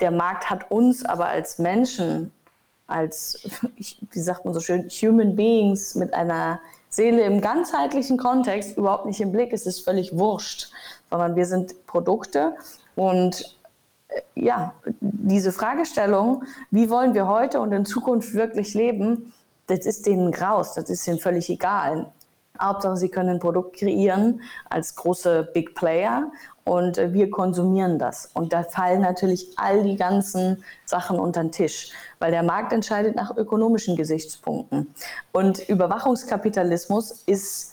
der 0.00 0.10
Markt 0.10 0.50
hat 0.50 0.70
uns 0.70 1.04
aber 1.04 1.28
als 1.28 1.58
Menschen 1.58 2.32
als, 2.88 3.48
wie 4.10 4.20
sagt 4.20 4.44
man 4.44 4.54
so 4.54 4.60
schön, 4.60 4.88
Human 4.88 5.36
Beings 5.36 5.94
mit 5.94 6.12
einer 6.14 6.60
Seele 6.90 7.22
im 7.22 7.40
ganzheitlichen 7.40 8.16
Kontext 8.16 8.76
überhaupt 8.76 9.06
nicht 9.06 9.20
im 9.20 9.30
Blick. 9.30 9.52
Es 9.52 9.66
ist 9.66 9.84
völlig 9.84 10.16
wurscht, 10.16 10.70
sondern 11.10 11.36
wir 11.36 11.46
sind 11.46 11.86
Produkte 11.86 12.56
und 12.96 13.56
äh, 14.08 14.20
ja, 14.34 14.72
diese 15.00 15.52
Fragestellung, 15.52 16.44
wie 16.70 16.90
wollen 16.90 17.14
wir 17.14 17.28
heute 17.28 17.60
und 17.60 17.72
in 17.72 17.84
Zukunft 17.84 18.34
wirklich 18.34 18.74
leben, 18.74 19.32
das 19.66 19.84
ist 19.84 20.06
denen 20.06 20.32
graus, 20.32 20.74
das 20.74 20.88
ist 20.88 21.06
ihnen 21.06 21.18
völlig 21.18 21.50
egal. 21.50 22.10
Hauptsache, 22.60 22.96
sie 22.96 23.08
können 23.08 23.30
ein 23.30 23.38
Produkt 23.38 23.76
kreieren 23.76 24.42
als 24.68 24.94
große 24.94 25.50
Big 25.52 25.74
Player 25.74 26.30
und 26.68 26.98
äh, 26.98 27.12
wir 27.12 27.30
konsumieren 27.30 27.98
das. 27.98 28.30
Und 28.34 28.52
da 28.52 28.62
fallen 28.62 29.00
natürlich 29.00 29.58
all 29.58 29.82
die 29.82 29.96
ganzen 29.96 30.62
Sachen 30.84 31.18
unter 31.18 31.42
den 31.42 31.52
Tisch, 31.52 31.92
weil 32.18 32.30
der 32.30 32.42
Markt 32.42 32.72
entscheidet 32.72 33.16
nach 33.16 33.36
ökonomischen 33.36 33.96
Gesichtspunkten. 33.96 34.94
Und 35.32 35.66
Überwachungskapitalismus 35.68 37.22
ist, 37.26 37.72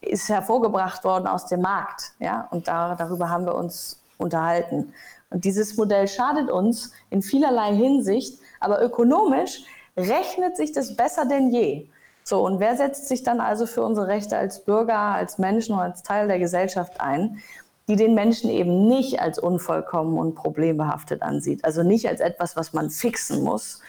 ist 0.00 0.28
hervorgebracht 0.28 1.02
worden 1.04 1.26
aus 1.26 1.46
dem 1.46 1.62
Markt. 1.62 2.12
Ja? 2.18 2.46
Und 2.50 2.68
da, 2.68 2.94
darüber 2.94 3.30
haben 3.30 3.46
wir 3.46 3.54
uns 3.54 4.00
unterhalten. 4.18 4.92
Und 5.30 5.44
dieses 5.44 5.76
Modell 5.76 6.06
schadet 6.06 6.50
uns 6.50 6.92
in 7.10 7.22
vielerlei 7.22 7.74
Hinsicht, 7.74 8.38
aber 8.60 8.82
ökonomisch 8.82 9.64
rechnet 9.96 10.56
sich 10.56 10.72
das 10.72 10.94
besser 10.94 11.26
denn 11.26 11.50
je. 11.50 11.88
So, 12.28 12.44
und 12.44 12.58
wer 12.58 12.76
setzt 12.76 13.06
sich 13.06 13.22
dann 13.22 13.38
also 13.38 13.66
für 13.66 13.82
unsere 13.82 14.08
Rechte 14.08 14.36
als 14.36 14.64
Bürger, 14.64 14.98
als 14.98 15.38
Menschen 15.38 15.74
und 15.74 15.80
als 15.80 16.02
Teil 16.02 16.26
der 16.26 16.40
Gesellschaft 16.40 17.00
ein? 17.00 17.40
die 17.88 17.96
den 17.96 18.14
Menschen 18.14 18.50
eben 18.50 18.88
nicht 18.88 19.20
als 19.20 19.38
unvollkommen 19.38 20.18
und 20.18 20.34
problembehaftet 20.34 21.22
ansieht. 21.22 21.64
Also 21.64 21.82
nicht 21.82 22.08
als 22.08 22.20
etwas, 22.20 22.56
was 22.56 22.72
man 22.72 22.90
fixen 22.90 23.44
muss. 23.44 23.80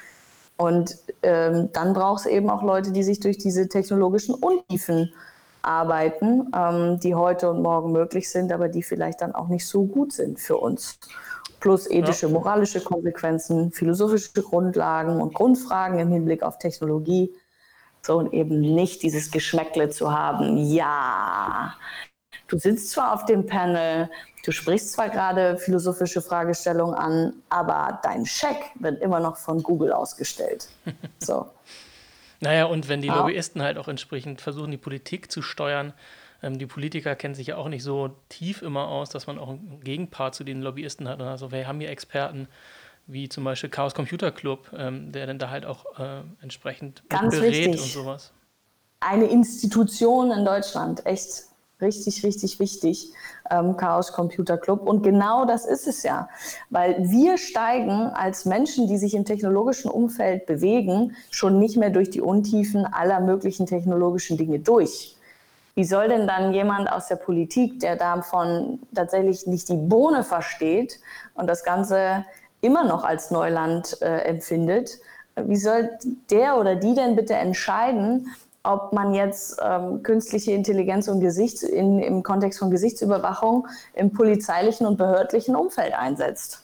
Und 0.55 0.97
ähm, 1.23 1.69
dann 1.73 1.93
braucht 1.93 2.21
es 2.21 2.25
eben 2.27 2.49
auch 2.49 2.63
Leute, 2.63 2.91
die 2.91 3.03
sich 3.03 3.19
durch 3.19 3.37
diese 3.37 3.69
technologischen 3.69 4.35
Untiefen 4.35 5.13
arbeiten, 5.61 6.51
ähm, 6.55 6.99
die 6.99 7.15
heute 7.15 7.49
und 7.49 7.61
morgen 7.61 7.91
möglich 7.91 8.29
sind, 8.29 8.51
aber 8.51 8.69
die 8.69 8.83
vielleicht 8.83 9.21
dann 9.21 9.33
auch 9.33 9.47
nicht 9.47 9.67
so 9.67 9.85
gut 9.85 10.13
sind 10.13 10.39
für 10.39 10.57
uns. 10.57 10.99
Plus 11.59 11.89
ethische, 11.89 12.29
moralische 12.29 12.81
Konsequenzen, 12.81 13.71
philosophische 13.71 14.43
Grundlagen 14.43 15.19
und 15.21 15.33
Grundfragen 15.33 15.97
im 15.97 16.11
Hinblick 16.11 16.43
auf 16.43 16.59
Technologie. 16.59 17.33
So 18.07 18.17
und 18.17 18.33
eben 18.33 18.61
nicht 18.61 19.03
dieses 19.03 19.29
Geschmäckle 19.29 19.89
zu 19.89 20.11
haben, 20.11 20.57
ja, 20.57 21.75
Du 22.47 22.57
sitzt 22.57 22.91
zwar 22.91 23.13
auf 23.13 23.25
dem 23.25 23.45
Panel, 23.45 24.09
du 24.45 24.51
sprichst 24.51 24.93
zwar 24.93 25.09
gerade 25.09 25.57
philosophische 25.57 26.21
Fragestellungen 26.21 26.95
an, 26.95 27.33
aber 27.49 27.99
dein 28.03 28.25
Scheck 28.25 28.71
wird 28.75 29.01
immer 29.01 29.19
noch 29.19 29.35
von 29.37 29.61
Google 29.61 29.91
ausgestellt. 29.91 30.69
So. 31.19 31.47
naja, 32.39 32.65
und 32.65 32.87
wenn 32.87 33.01
die 33.01 33.09
Lobbyisten 33.09 33.61
halt 33.61 33.77
auch 33.77 33.89
entsprechend 33.89 34.39
versuchen, 34.39 34.71
die 34.71 34.77
Politik 34.77 35.29
zu 35.29 35.41
steuern, 35.41 35.93
ähm, 36.41 36.57
die 36.57 36.67
Politiker 36.67 37.15
kennen 37.15 37.35
sich 37.35 37.47
ja 37.47 37.57
auch 37.57 37.67
nicht 37.67 37.83
so 37.83 38.15
tief 38.29 38.61
immer 38.61 38.87
aus, 38.87 39.09
dass 39.09 39.27
man 39.27 39.37
auch 39.39 39.49
einen 39.49 39.81
Gegenpart 39.83 40.35
zu 40.35 40.45
den 40.45 40.61
Lobbyisten 40.61 41.09
hat. 41.09 41.21
Also 41.21 41.51
wir 41.51 41.67
haben 41.67 41.81
hier 41.81 41.89
Experten 41.89 42.47
wie 43.07 43.29
zum 43.29 43.43
Beispiel 43.43 43.69
Chaos 43.69 43.95
Computer 43.95 44.31
Club, 44.31 44.71
ähm, 44.77 45.11
der 45.11 45.25
dann 45.27 45.39
da 45.39 45.49
halt 45.49 45.65
auch 45.65 45.85
äh, 45.97 46.21
entsprechend 46.41 47.03
Ganz 47.09 47.33
berät 47.33 47.53
wichtig. 47.53 47.81
und 47.81 48.03
sowas. 48.03 48.31
Eine 48.99 49.25
Institution 49.25 50.31
in 50.31 50.43
Deutschland, 50.43 51.05
echt 51.05 51.45
richtig, 51.81 52.23
richtig 52.23 52.59
wichtig, 52.59 53.11
ähm, 53.49 53.77
Chaos 53.77 54.11
Computer 54.11 54.57
Club. 54.57 54.87
Und 54.87 55.03
genau 55.03 55.45
das 55.45 55.65
ist 55.65 55.87
es 55.87 56.03
ja, 56.03 56.27
weil 56.69 56.97
wir 57.09 57.37
steigen 57.37 57.91
als 57.91 58.45
Menschen, 58.45 58.87
die 58.87 58.97
sich 58.97 59.13
im 59.13 59.25
technologischen 59.25 59.89
Umfeld 59.89 60.45
bewegen, 60.45 61.15
schon 61.29 61.59
nicht 61.59 61.77
mehr 61.77 61.91
durch 61.91 62.09
die 62.09 62.21
Untiefen 62.21 62.85
aller 62.85 63.19
möglichen 63.19 63.65
technologischen 63.67 64.37
Dinge 64.37 64.59
durch. 64.59 65.15
Wie 65.75 65.85
soll 65.85 66.07
denn 66.07 66.25
dann 66.25 66.53
jemand 66.53 66.91
aus 66.91 67.07
der 67.07 67.17
Politik, 67.17 67.79
der 67.79 67.95
davon 67.95 68.79
tatsächlich 68.95 69.45
nicht 69.45 69.69
die 69.69 69.77
Bohne 69.77 70.23
versteht 70.23 70.99
und 71.35 71.45
das 71.45 71.63
Ganze 71.63 72.25
immer 72.61 72.83
noch 72.83 73.03
als 73.03 73.31
Neuland 73.31 74.01
äh, 74.01 74.19
empfindet, 74.21 74.99
wie 75.35 75.55
soll 75.55 75.89
der 76.29 76.57
oder 76.57 76.75
die 76.75 76.95
denn 76.95 77.15
bitte 77.15 77.35
entscheiden, 77.35 78.33
ob 78.63 78.91
man 78.91 79.13
jetzt 79.13 79.59
ähm, 79.63 80.03
künstliche 80.03 80.51
Intelligenz 80.51 81.07
und 81.07 81.21
Gesichts 81.21 81.63
in, 81.63 81.99
im 81.99 82.23
Kontext 82.23 82.59
von 82.59 82.69
Gesichtsüberwachung 82.69 83.67
im 83.93 84.11
polizeilichen 84.11 84.85
und 84.85 84.97
behördlichen 84.97 85.55
Umfeld 85.55 85.93
einsetzt. 85.93 86.63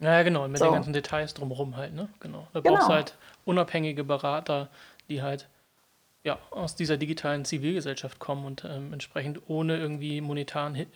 Ja, 0.00 0.22
genau, 0.22 0.46
mit 0.46 0.58
so. 0.58 0.66
den 0.66 0.74
ganzen 0.74 0.92
Details 0.92 1.34
drumherum 1.34 1.76
halt, 1.76 1.94
ne? 1.94 2.08
Genau. 2.20 2.46
Da 2.52 2.60
genau. 2.60 2.76
brauchst 2.76 2.88
du 2.88 2.94
halt 2.94 3.16
unabhängige 3.44 4.04
Berater, 4.04 4.68
die 5.08 5.22
halt 5.22 5.48
ja, 6.24 6.38
aus 6.50 6.76
dieser 6.76 6.96
digitalen 6.96 7.44
Zivilgesellschaft 7.44 8.18
kommen 8.18 8.44
und 8.44 8.64
ähm, 8.64 8.92
entsprechend 8.92 9.40
ohne 9.48 9.76
irgendwie 9.78 10.20
monetaren, 10.20 10.74
äh, 10.74 10.86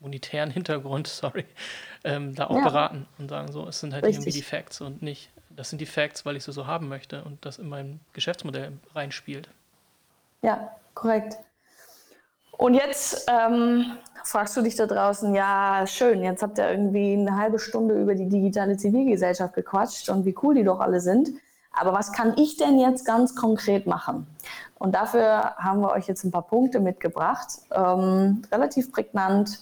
monetären 0.00 0.50
Hintergrund, 0.50 1.06
sorry, 1.08 1.44
ähm, 2.04 2.34
da 2.34 2.46
auch 2.46 2.56
ja. 2.56 2.64
beraten 2.64 3.06
und 3.18 3.28
sagen 3.28 3.52
so, 3.52 3.66
es 3.68 3.80
sind 3.80 3.92
halt 3.92 4.04
Richtig. 4.04 4.26
irgendwie 4.26 4.38
die 4.38 4.44
Facts 4.44 4.80
und 4.80 5.02
nicht 5.02 5.30
das 5.56 5.70
sind 5.70 5.80
die 5.80 5.86
Facts, 5.86 6.26
weil 6.26 6.36
ich 6.36 6.44
sie 6.44 6.52
so 6.52 6.66
haben 6.66 6.88
möchte 6.88 7.22
und 7.24 7.44
das 7.44 7.58
in 7.58 7.68
mein 7.68 8.00
Geschäftsmodell 8.12 8.72
reinspielt. 8.94 9.48
Ja, 10.42 10.70
korrekt. 10.94 11.38
Und 12.52 12.74
jetzt 12.74 13.26
ähm, 13.28 13.96
fragst 14.24 14.56
du 14.56 14.62
dich 14.62 14.76
da 14.76 14.86
draußen, 14.86 15.34
ja, 15.34 15.84
schön, 15.86 16.22
jetzt 16.22 16.42
habt 16.42 16.58
ihr 16.58 16.70
irgendwie 16.70 17.14
eine 17.14 17.36
halbe 17.36 17.58
Stunde 17.58 18.00
über 18.00 18.14
die 18.14 18.28
digitale 18.28 18.76
Zivilgesellschaft 18.76 19.54
gequatscht 19.54 20.08
und 20.08 20.24
wie 20.24 20.34
cool 20.42 20.54
die 20.54 20.64
doch 20.64 20.80
alle 20.80 21.00
sind. 21.00 21.30
Aber 21.72 21.92
was 21.92 22.12
kann 22.12 22.34
ich 22.38 22.56
denn 22.56 22.78
jetzt 22.78 23.04
ganz 23.04 23.34
konkret 23.34 23.86
machen? 23.86 24.28
Und 24.78 24.94
dafür 24.94 25.56
haben 25.56 25.80
wir 25.80 25.90
euch 25.90 26.06
jetzt 26.06 26.22
ein 26.22 26.30
paar 26.30 26.46
Punkte 26.46 26.78
mitgebracht, 26.78 27.48
ähm, 27.72 28.42
relativ 28.52 28.92
prägnant, 28.92 29.60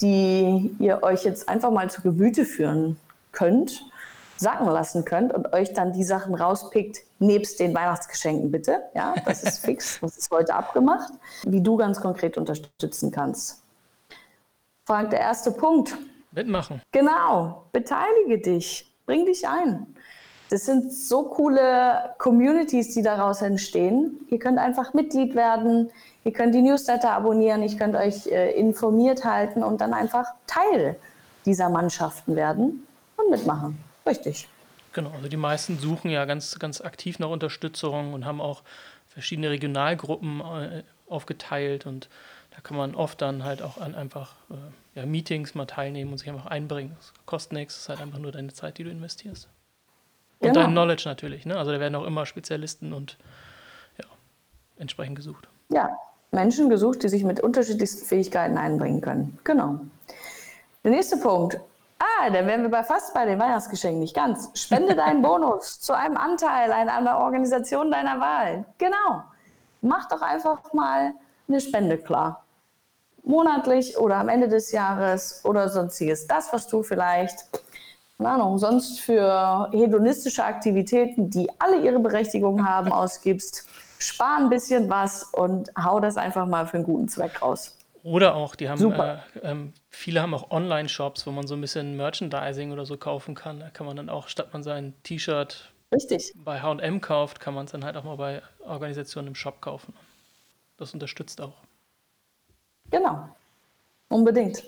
die 0.00 0.74
ihr 0.78 1.02
euch 1.02 1.24
jetzt 1.24 1.48
einfach 1.48 1.70
mal 1.70 1.90
zu 1.90 2.02
Gemüte 2.02 2.44
führen 2.44 2.96
könnt 3.32 3.82
sacken 4.36 4.66
lassen 4.66 5.04
könnt 5.04 5.32
und 5.32 5.52
euch 5.52 5.72
dann 5.72 5.92
die 5.92 6.04
Sachen 6.04 6.34
rauspickt, 6.34 7.00
nebst 7.18 7.58
den 7.60 7.74
Weihnachtsgeschenken 7.74 8.50
bitte. 8.50 8.82
Ja, 8.94 9.14
das 9.24 9.42
ist 9.42 9.58
fix, 9.64 9.98
das 10.00 10.16
ist 10.16 10.30
heute 10.30 10.54
abgemacht, 10.54 11.12
wie 11.44 11.60
du 11.60 11.76
ganz 11.76 12.00
konkret 12.00 12.36
unterstützen 12.36 13.10
kannst. 13.10 13.62
Frank, 14.84 15.10
der 15.10 15.20
erste 15.20 15.50
Punkt. 15.50 15.96
Mitmachen. 16.32 16.82
Genau, 16.92 17.64
beteilige 17.72 18.38
dich, 18.38 18.92
bring 19.06 19.24
dich 19.26 19.48
ein. 19.48 19.86
Das 20.48 20.64
sind 20.64 20.92
so 20.92 21.24
coole 21.24 22.14
Communities, 22.18 22.94
die 22.94 23.02
daraus 23.02 23.42
entstehen. 23.42 24.20
Ihr 24.28 24.38
könnt 24.38 24.58
einfach 24.58 24.94
Mitglied 24.94 25.34
werden, 25.34 25.90
ihr 26.26 26.32
könnt 26.32 26.56
die 26.56 26.60
Newsletter 26.60 27.12
abonnieren, 27.12 27.62
ich 27.62 27.78
könnt 27.78 27.94
euch 27.94 28.26
äh, 28.26 28.50
informiert 28.58 29.24
halten 29.24 29.62
und 29.62 29.80
dann 29.80 29.94
einfach 29.94 30.26
Teil 30.48 30.96
dieser 31.46 31.70
Mannschaften 31.70 32.34
werden 32.34 32.84
und 33.16 33.30
mitmachen. 33.30 33.78
Richtig. 34.04 34.48
Genau, 34.92 35.12
also 35.12 35.28
die 35.28 35.36
meisten 35.36 35.78
suchen 35.78 36.10
ja 36.10 36.24
ganz, 36.24 36.58
ganz 36.58 36.80
aktiv 36.80 37.20
nach 37.20 37.28
Unterstützung 37.28 38.12
und 38.12 38.24
haben 38.24 38.40
auch 38.40 38.62
verschiedene 39.06 39.50
Regionalgruppen 39.50 40.40
äh, 40.40 40.82
aufgeteilt 41.08 41.86
und 41.86 42.08
da 42.50 42.60
kann 42.60 42.76
man 42.76 42.96
oft 42.96 43.22
dann 43.22 43.44
halt 43.44 43.62
auch 43.62 43.78
an 43.78 43.94
einfach 43.94 44.34
äh, 44.50 44.98
ja, 44.98 45.06
Meetings 45.06 45.54
mal 45.54 45.66
teilnehmen 45.66 46.10
und 46.10 46.18
sich 46.18 46.28
einfach 46.28 46.46
einbringen. 46.46 46.96
Das 46.98 47.12
kostet 47.24 47.52
nichts, 47.52 47.76
es 47.76 47.82
ist 47.82 47.88
halt 47.88 48.00
einfach 48.00 48.18
nur 48.18 48.32
deine 48.32 48.52
Zeit, 48.52 48.78
die 48.78 48.84
du 48.84 48.90
investierst. 48.90 49.48
Und 50.40 50.48
genau. 50.48 50.62
dein 50.62 50.72
Knowledge 50.72 51.04
natürlich, 51.06 51.46
ne? 51.46 51.56
Also 51.56 51.70
da 51.70 51.78
werden 51.78 51.94
auch 51.94 52.04
immer 52.04 52.26
Spezialisten 52.26 52.92
und 52.92 53.16
ja, 53.98 54.06
entsprechend 54.76 55.14
gesucht. 55.14 55.46
Ja, 55.68 55.90
Menschen 56.30 56.68
gesucht, 56.68 57.02
die 57.02 57.08
sich 57.08 57.24
mit 57.24 57.40
unterschiedlichsten 57.40 58.04
Fähigkeiten 58.06 58.58
einbringen 58.58 59.00
können. 59.00 59.38
Genau. 59.44 59.80
Der 60.84 60.90
nächste 60.90 61.16
Punkt, 61.16 61.58
Ah, 61.98 62.28
dann 62.28 62.46
wären 62.46 62.60
wir 62.62 62.68
bei 62.68 62.84
fast 62.84 63.14
bei 63.14 63.24
den 63.24 63.38
Weihnachtsgeschenken, 63.38 64.00
nicht 64.00 64.14
ganz. 64.14 64.50
Spende 64.54 64.94
deinen 64.96 65.22
Bonus 65.22 65.80
zu 65.80 65.94
einem 65.94 66.16
Anteil 66.18 66.70
an 66.70 66.88
einer 66.90 67.18
Organisation 67.18 67.90
deiner 67.90 68.20
Wahl. 68.20 68.66
Genau. 68.76 69.22
Mach 69.80 70.06
doch 70.08 70.20
einfach 70.20 70.72
mal 70.74 71.14
eine 71.48 71.60
Spende 71.60 71.96
klar. 71.96 72.44
monatlich 73.24 73.96
oder 73.98 74.16
am 74.16 74.28
Ende 74.28 74.48
des 74.48 74.72
Jahres 74.72 75.40
oder 75.44 75.68
sonstiges. 75.68 76.26
Das, 76.26 76.52
was 76.52 76.66
du 76.68 76.82
vielleicht, 76.82 77.46
keine 78.18 78.30
Ahnung, 78.30 78.58
sonst 78.58 79.00
für 79.00 79.68
hedonistische 79.72 80.44
Aktivitäten, 80.44 81.30
die 81.30 81.48
alle 81.58 81.80
ihre 81.80 81.98
Berechtigung 81.98 82.66
haben, 82.68 82.92
ausgibst, 82.92 83.66
spar 84.06 84.38
ein 84.38 84.48
bisschen 84.48 84.88
was 84.88 85.24
und 85.24 85.70
hau 85.76 86.00
das 86.00 86.16
einfach 86.16 86.46
mal 86.46 86.66
für 86.66 86.78
einen 86.78 86.84
guten 86.84 87.08
Zweck 87.08 87.42
raus. 87.42 87.76
Oder 88.02 88.36
auch, 88.36 88.54
die 88.54 88.68
haben, 88.68 88.92
äh, 88.92 89.18
ähm, 89.42 89.72
viele 89.90 90.22
haben 90.22 90.32
auch 90.32 90.52
Online-Shops, 90.52 91.26
wo 91.26 91.32
man 91.32 91.48
so 91.48 91.54
ein 91.56 91.60
bisschen 91.60 91.96
Merchandising 91.96 92.70
oder 92.70 92.86
so 92.86 92.96
kaufen 92.96 93.34
kann. 93.34 93.58
Da 93.58 93.68
kann 93.70 93.84
man 93.84 93.96
dann 93.96 94.08
auch, 94.08 94.28
statt 94.28 94.52
man 94.52 94.62
sein 94.62 94.94
T-Shirt 95.02 95.72
bei 96.36 96.60
HM 96.60 97.00
kauft, 97.00 97.40
kann 97.40 97.54
man 97.54 97.64
es 97.64 97.72
dann 97.72 97.84
halt 97.84 97.96
auch 97.96 98.04
mal 98.04 98.16
bei 98.16 98.42
Organisationen 98.60 99.28
im 99.28 99.34
Shop 99.34 99.60
kaufen. 99.60 99.92
Das 100.76 100.94
unterstützt 100.94 101.40
auch. 101.40 101.54
Genau, 102.90 103.28
unbedingt. 104.08 104.62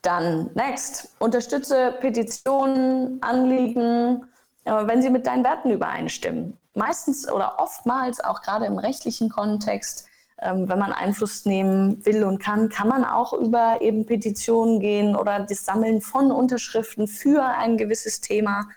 Dann 0.00 0.50
next, 0.54 1.14
unterstütze 1.18 1.94
Petitionen, 2.00 3.22
Anliegen, 3.22 4.26
wenn 4.64 5.02
sie 5.02 5.10
mit 5.10 5.26
deinen 5.26 5.44
Werten 5.44 5.70
übereinstimmen. 5.70 6.56
Meistens 6.74 7.30
oder 7.30 7.58
oftmals 7.58 8.22
auch 8.22 8.42
gerade 8.42 8.66
im 8.66 8.78
rechtlichen 8.78 9.28
Kontext 9.28 10.08
ähm, 10.44 10.68
wenn 10.68 10.78
man 10.78 10.92
Einfluss 10.92 11.46
nehmen 11.46 12.04
will 12.04 12.24
und 12.24 12.38
kann, 12.38 12.68
kann 12.68 12.88
man 12.88 13.04
auch 13.04 13.32
über 13.32 13.80
eben 13.80 14.04
Petitionen 14.04 14.80
gehen 14.80 15.14
oder 15.14 15.40
das 15.40 15.64
Sammeln 15.64 16.00
von 16.00 16.32
Unterschriften 16.32 17.06
für 17.06 17.42
ein 17.44 17.76
gewisses 17.76 18.20
Thema. 18.20 18.68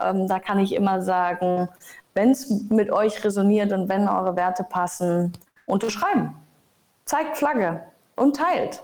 Ähm, 0.00 0.26
da 0.26 0.40
kann 0.40 0.58
ich 0.58 0.74
immer 0.74 1.02
sagen, 1.02 1.68
wenn 2.14 2.30
es 2.30 2.50
mit 2.70 2.90
euch 2.90 3.24
resoniert 3.24 3.72
und 3.72 3.88
wenn 3.88 4.08
eure 4.08 4.36
Werte 4.36 4.64
passen, 4.64 5.32
unterschreiben. 5.66 6.34
Zeigt 7.04 7.36
Flagge 7.36 7.82
und 8.16 8.36
teilt 8.36 8.82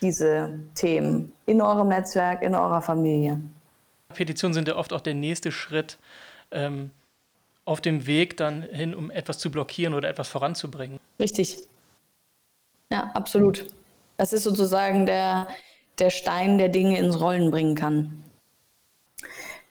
diese 0.00 0.58
Themen 0.74 1.32
in 1.46 1.60
eurem 1.60 1.88
Netzwerk, 1.88 2.42
in 2.42 2.54
eurer 2.54 2.80
Familie. 2.80 3.40
Petitionen 4.14 4.54
sind 4.54 4.68
ja 4.68 4.76
oft 4.76 4.92
auch 4.92 5.00
der 5.00 5.14
nächste 5.14 5.52
Schritt 5.52 5.98
ähm, 6.50 6.90
auf 7.64 7.80
dem 7.80 8.06
Weg 8.06 8.36
dann 8.36 8.62
hin, 8.62 8.94
um 8.94 9.10
etwas 9.10 9.38
zu 9.38 9.50
blockieren 9.50 9.94
oder 9.94 10.08
etwas 10.08 10.28
voranzubringen. 10.28 10.98
Richtig. 11.20 11.58
Ja, 12.90 13.10
absolut. 13.14 13.66
Das 14.16 14.32
ist 14.32 14.44
sozusagen 14.44 15.04
der, 15.04 15.48
der 15.98 16.10
Stein, 16.10 16.58
der 16.58 16.70
Dinge 16.70 16.98
ins 16.98 17.20
Rollen 17.20 17.50
bringen 17.50 17.74
kann. 17.74 18.24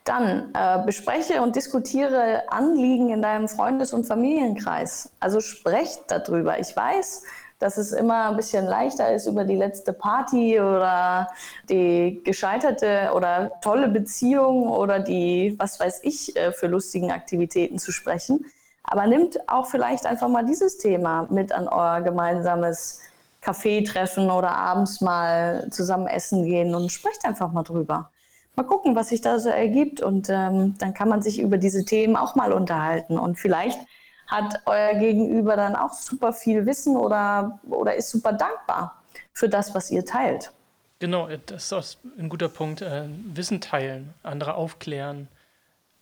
Dann 0.04 0.54
äh, 0.54 0.86
bespreche 0.86 1.42
und 1.42 1.56
diskutiere 1.56 2.44
Anliegen 2.50 3.10
in 3.10 3.22
deinem 3.22 3.50
Freundes- 3.50 3.92
und 3.92 4.06
Familienkreis. 4.06 5.12
Also 5.20 5.42
sprecht 5.42 6.04
darüber. 6.08 6.60
Ich 6.60 6.74
weiß, 6.76 7.24
dass 7.60 7.78
es 7.78 7.92
immer 7.92 8.30
ein 8.30 8.36
bisschen 8.36 8.66
leichter 8.66 9.14
ist, 9.14 9.26
über 9.26 9.44
die 9.44 9.56
letzte 9.56 9.94
Party 9.94 10.60
oder 10.60 11.28
die 11.70 12.22
gescheiterte 12.24 13.12
oder 13.16 13.52
tolle 13.62 13.88
Beziehung 13.88 14.70
oder 14.70 15.00
die, 15.00 15.56
was 15.58 15.80
weiß 15.80 16.02
ich, 16.04 16.36
äh, 16.36 16.52
für 16.52 16.68
lustigen 16.68 17.12
Aktivitäten 17.12 17.80
zu 17.80 17.92
sprechen. 17.92 18.46
Aber 18.84 19.08
nimmt 19.08 19.50
auch 19.50 19.68
vielleicht 19.68 20.06
einfach 20.06 20.30
mal 20.30 20.46
dieses 20.46 20.78
Thema 20.78 21.28
mit 21.30 21.52
an 21.52 21.68
euer 21.68 22.02
gemeinsames 22.02 23.02
Kaffeetreffen 23.42 24.30
oder 24.32 24.52
abends 24.52 25.02
mal 25.02 25.68
zusammen 25.72 26.08
essen 26.08 26.46
gehen 26.46 26.76
und 26.76 26.92
sprecht 26.92 27.26
einfach 27.26 27.52
mal 27.52 27.64
drüber. 27.64 28.12
Mal 28.56 28.64
gucken, 28.64 28.96
was 28.96 29.10
sich 29.10 29.22
da 29.22 29.40
so 29.40 29.50
ergibt 29.50 30.02
und 30.02 30.30
ähm, 30.30 30.76
dann 30.80 30.94
kann 30.94 31.10
man 31.10 31.22
sich 31.22 31.40
über 31.40 31.58
diese 31.58 31.86
Themen 31.86 32.16
auch 32.16 32.36
mal 32.36 32.52
unterhalten 32.52 33.20
und 33.20 33.38
vielleicht 33.38 33.80
hat 34.28 34.62
euer 34.66 34.94
Gegenüber 34.96 35.56
dann 35.56 35.76
auch 35.76 35.94
super 35.94 36.34
viel 36.34 36.66
Wissen 36.66 36.96
oder, 36.98 37.60
oder 37.70 37.96
ist 37.96 38.10
super 38.10 38.34
dankbar 38.34 39.02
für 39.34 39.50
das, 39.50 39.74
was 39.74 39.92
ihr 39.92 40.06
teilt. 40.06 40.52
Genau, 41.00 41.30
das 41.46 41.72
ist 41.72 42.00
ein 42.18 42.30
guter 42.30 42.50
Punkt. 42.50 42.82
Äh, 42.82 43.06
Wissen 43.34 43.62
teilen, 43.62 44.14
andere 44.24 44.56
aufklären, 44.56 45.28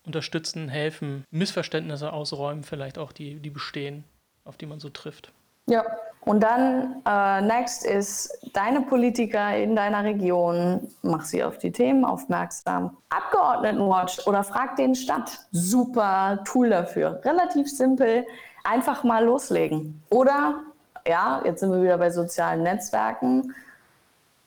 unterstützen, 0.06 0.70
helfen, 0.70 1.26
Missverständnisse 1.32 2.14
ausräumen, 2.14 2.64
vielleicht 2.64 2.98
auch 2.98 3.12
die, 3.12 3.36
die 3.36 3.50
bestehen, 3.50 4.04
auf 4.46 4.58
die 4.58 4.66
man 4.66 4.80
so 4.80 4.90
trifft. 4.90 5.32
Ja, 5.68 5.84
und 6.26 6.42
dann 6.42 7.04
äh, 7.06 7.42
next 7.42 7.86
ist 7.86 8.36
deine 8.54 8.82
Politiker 8.82 9.56
in 9.56 9.76
deiner 9.76 10.04
Region, 10.04 10.92
mach 11.04 11.24
sie 11.24 11.44
auf 11.44 11.60
die 11.60 11.72
Themen 11.72 12.04
aufmerksam. 12.04 12.98
Abgeordnetenwatch 13.10 14.26
oder 14.26 14.44
frag 14.44 14.76
den 14.76 14.96
Stadt. 14.96 15.46
Super 15.52 16.40
Tool 16.44 16.72
dafür. 16.72 17.22
Relativ 17.24 17.70
simpel, 17.70 18.26
einfach 18.64 19.04
mal 19.04 19.24
loslegen. 19.24 20.02
Oder, 20.10 20.62
ja, 21.08 21.42
jetzt 21.46 21.60
sind 21.60 21.72
wir 21.72 21.84
wieder 21.84 22.00
bei 22.00 22.10
sozialen 22.10 22.64
Netzwerken. 22.64 23.54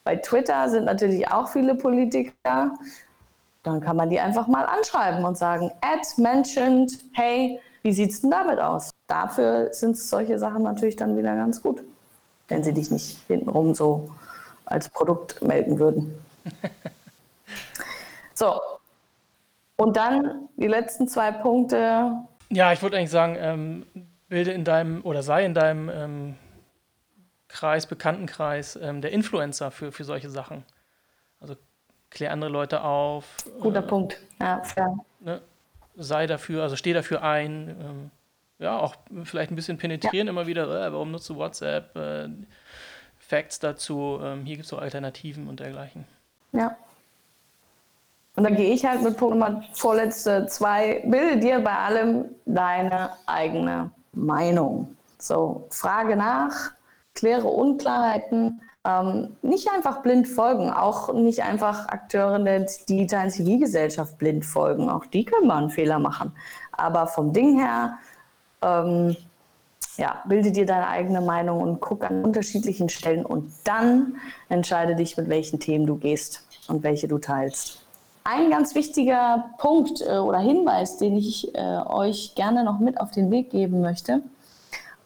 Bei 0.02 0.16
Twitter 0.16 0.68
sind 0.70 0.84
natürlich 0.84 1.30
auch 1.30 1.48
viele 1.48 1.76
Politiker. 1.76 2.72
Dann 3.62 3.80
kann 3.80 3.96
man 3.96 4.10
die 4.10 4.18
einfach 4.18 4.48
mal 4.48 4.64
anschreiben 4.64 5.24
und 5.24 5.38
sagen, 5.38 5.70
Ad 5.80 6.02
mentioned, 6.16 6.98
hey, 7.12 7.60
wie 7.88 7.92
sieht 7.92 8.10
es 8.10 8.20
denn 8.20 8.30
damit 8.30 8.58
aus? 8.58 8.90
Dafür 9.06 9.72
sind 9.72 9.96
solche 9.96 10.38
Sachen 10.38 10.62
natürlich 10.62 10.96
dann 10.96 11.16
wieder 11.16 11.34
ganz 11.34 11.62
gut, 11.62 11.82
wenn 12.48 12.62
sie 12.62 12.74
dich 12.74 12.90
nicht 12.90 13.16
hintenrum 13.28 13.74
so 13.74 14.10
als 14.66 14.90
Produkt 14.90 15.40
melden 15.40 15.78
würden. 15.78 16.22
so, 18.34 18.60
und 19.76 19.96
dann 19.96 20.50
die 20.58 20.66
letzten 20.66 21.08
zwei 21.08 21.32
Punkte. 21.32 22.12
Ja, 22.50 22.74
ich 22.74 22.82
würde 22.82 22.98
eigentlich 22.98 23.10
sagen, 23.10 23.36
ähm, 23.38 23.86
bilde 24.28 24.52
in 24.52 24.64
deinem 24.64 25.02
oder 25.02 25.22
sei 25.22 25.46
in 25.46 25.54
deinem 25.54 25.88
ähm, 25.88 26.34
Kreis, 27.48 27.86
Bekanntenkreis 27.86 28.76
ähm, 28.76 29.00
der 29.00 29.12
Influencer 29.12 29.70
für, 29.70 29.92
für 29.92 30.04
solche 30.04 30.28
Sachen. 30.28 30.62
Also 31.40 31.56
klär 32.10 32.32
andere 32.32 32.50
Leute 32.50 32.84
auf. 32.84 33.24
Guter 33.60 33.82
äh, 33.82 33.86
Punkt, 33.86 34.20
ja, 34.38 34.62
fair. 34.62 34.94
Sei 36.00 36.26
dafür, 36.26 36.62
also 36.62 36.76
steh 36.76 36.92
dafür 36.92 37.22
ein. 37.22 37.68
Ähm, 37.68 38.10
ja, 38.58 38.78
auch 38.78 38.96
vielleicht 39.24 39.50
ein 39.50 39.56
bisschen 39.56 39.78
penetrieren 39.78 40.26
ja. 40.26 40.32
immer 40.32 40.46
wieder, 40.46 40.64
äh, 40.64 40.92
warum 40.92 41.10
nutzt 41.10 41.28
du 41.28 41.36
WhatsApp, 41.36 41.94
äh, 41.96 42.28
Facts 43.18 43.58
dazu, 43.58 44.18
ähm, 44.22 44.44
hier 44.44 44.56
gibt 44.56 44.64
es 44.64 44.70
so 44.70 44.78
Alternativen 44.78 45.48
und 45.48 45.60
dergleichen. 45.60 46.06
Ja. 46.52 46.76
Und 48.36 48.44
dann 48.44 48.56
gehe 48.56 48.72
ich 48.72 48.84
halt 48.84 49.02
mit 49.02 49.16
Punkt 49.16 49.36
Nummer 49.36 49.64
vorletzte 49.74 50.46
zwei, 50.46 51.02
bilde 51.04 51.38
dir 51.38 51.58
bei 51.58 51.76
allem 51.76 52.24
deine 52.46 53.10
eigene 53.26 53.90
Meinung. 54.12 54.96
So, 55.18 55.66
frage 55.70 56.16
nach, 56.16 56.70
kläre 57.14 57.48
Unklarheiten, 57.48 58.60
ähm, 58.88 59.36
nicht 59.42 59.68
einfach 59.70 60.02
blind 60.02 60.26
folgen, 60.26 60.70
auch 60.70 61.12
nicht 61.12 61.42
einfach 61.42 61.88
Akteuren 61.88 62.46
der 62.46 62.66
digitalen 62.88 63.30
Zivilgesellschaft 63.30 64.16
blind 64.16 64.46
folgen. 64.46 64.88
Auch 64.88 65.04
die 65.04 65.24
können 65.24 65.46
mal 65.46 65.58
einen 65.58 65.70
Fehler 65.70 65.98
machen. 65.98 66.32
Aber 66.72 67.06
vom 67.06 67.32
Ding 67.34 67.58
her, 67.60 67.98
ähm, 68.62 69.14
ja, 69.98 70.22
bilde 70.26 70.52
dir 70.52 70.64
deine 70.64 70.86
eigene 70.88 71.20
Meinung 71.20 71.60
und 71.60 71.80
guck 71.80 72.04
an 72.04 72.24
unterschiedlichen 72.24 72.88
Stellen 72.88 73.26
und 73.26 73.52
dann 73.64 74.16
entscheide 74.48 74.94
dich, 74.94 75.16
mit 75.16 75.28
welchen 75.28 75.60
Themen 75.60 75.86
du 75.86 75.96
gehst 75.96 76.46
und 76.68 76.82
welche 76.82 77.08
du 77.08 77.18
teilst. 77.18 77.84
Ein 78.24 78.50
ganz 78.50 78.74
wichtiger 78.74 79.50
Punkt 79.58 80.00
äh, 80.00 80.16
oder 80.18 80.38
Hinweis, 80.38 80.96
den 80.96 81.16
ich 81.16 81.54
äh, 81.54 81.78
euch 81.86 82.34
gerne 82.36 82.64
noch 82.64 82.78
mit 82.78 83.00
auf 83.00 83.10
den 83.10 83.30
Weg 83.30 83.50
geben 83.50 83.80
möchte, 83.80 84.22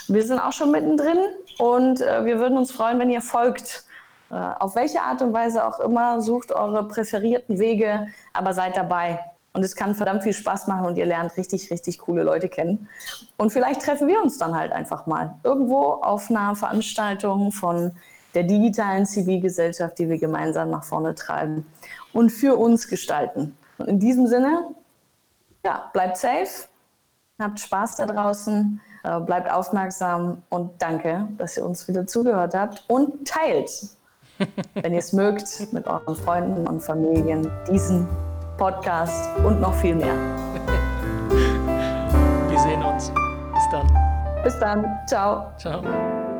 Wir 0.07 0.23
sind 0.23 0.38
auch 0.38 0.51
schon 0.51 0.69
mittendrin 0.69 1.17
und 1.57 1.99
äh, 1.99 2.23
wir 2.25 2.38
würden 2.38 2.59
uns 2.59 2.71
freuen, 2.71 2.99
wenn 2.99 3.09
ihr 3.09 3.21
folgt. 3.21 3.85
Äh, 4.29 4.35
auf 4.35 4.75
welche 4.75 5.01
Art 5.01 5.23
und 5.23 5.33
Weise 5.33 5.65
auch 5.65 5.79
immer, 5.79 6.21
sucht 6.21 6.51
eure 6.51 6.88
präferierten 6.88 7.57
Wege, 7.57 8.05
aber 8.33 8.53
seid 8.53 8.77
dabei. 8.77 9.19
Und 9.53 9.65
es 9.65 9.75
kann 9.75 9.95
verdammt 9.95 10.21
viel 10.21 10.33
Spaß 10.33 10.67
machen 10.67 10.85
und 10.85 10.95
ihr 10.95 11.07
lernt 11.07 11.35
richtig, 11.38 11.71
richtig 11.71 11.97
coole 11.97 12.21
Leute 12.21 12.47
kennen. 12.47 12.88
Und 13.35 13.51
vielleicht 13.51 13.81
treffen 13.81 14.07
wir 14.07 14.21
uns 14.21 14.38
dann 14.38 14.55
halt 14.55 14.71
einfach 14.71 15.07
mal 15.07 15.33
irgendwo 15.43 15.85
auf 16.03 16.29
einer 16.29 16.55
Veranstaltung 16.55 17.51
von 17.51 17.93
der 18.35 18.43
digitalen 18.43 19.07
Zivilgesellschaft, 19.07 19.97
die 19.97 20.07
wir 20.07 20.19
gemeinsam 20.19 20.69
nach 20.69 20.83
vorne 20.83 21.15
treiben 21.15 21.65
und 22.13 22.29
für 22.29 22.57
uns 22.57 22.88
gestalten. 22.88 23.57
Und 23.79 23.88
in 23.88 23.99
diesem 23.99 24.27
Sinne, 24.27 24.67
ja, 25.65 25.89
bleibt 25.91 26.17
safe, 26.17 26.67
habt 27.41 27.60
Spaß 27.60 27.97
da 27.97 28.06
draußen, 28.06 28.80
äh, 29.04 29.19
bleibt 29.19 29.51
aufmerksam 29.51 30.43
und 30.49 30.80
danke, 30.82 31.28
dass 31.38 31.58
ihr 31.58 31.65
uns 31.65 31.88
wieder 31.88 32.06
zugehört 32.06 32.54
habt 32.54 32.84
und 32.88 33.28
teilt, 33.28 33.71
wenn 34.75 34.93
ihr 34.93 34.99
es 34.99 35.12
mögt, 35.12 35.73
mit 35.73 35.88
euren 35.88 36.15
Freunden 36.15 36.67
und 36.67 36.82
Familien 36.82 37.51
diesen 37.67 38.08
Podcast 38.58 39.30
und 39.39 39.60
noch 39.60 39.73
viel 39.73 39.95
mehr. 39.95 40.15
Wir 42.47 42.60
sehen 42.60 42.84
uns. 42.84 43.12
Bis 43.54 43.69
dann. 43.71 44.43
Bis 44.43 44.60
dann. 44.60 44.86
Ciao. 45.08 45.51
Ciao. 45.58 46.35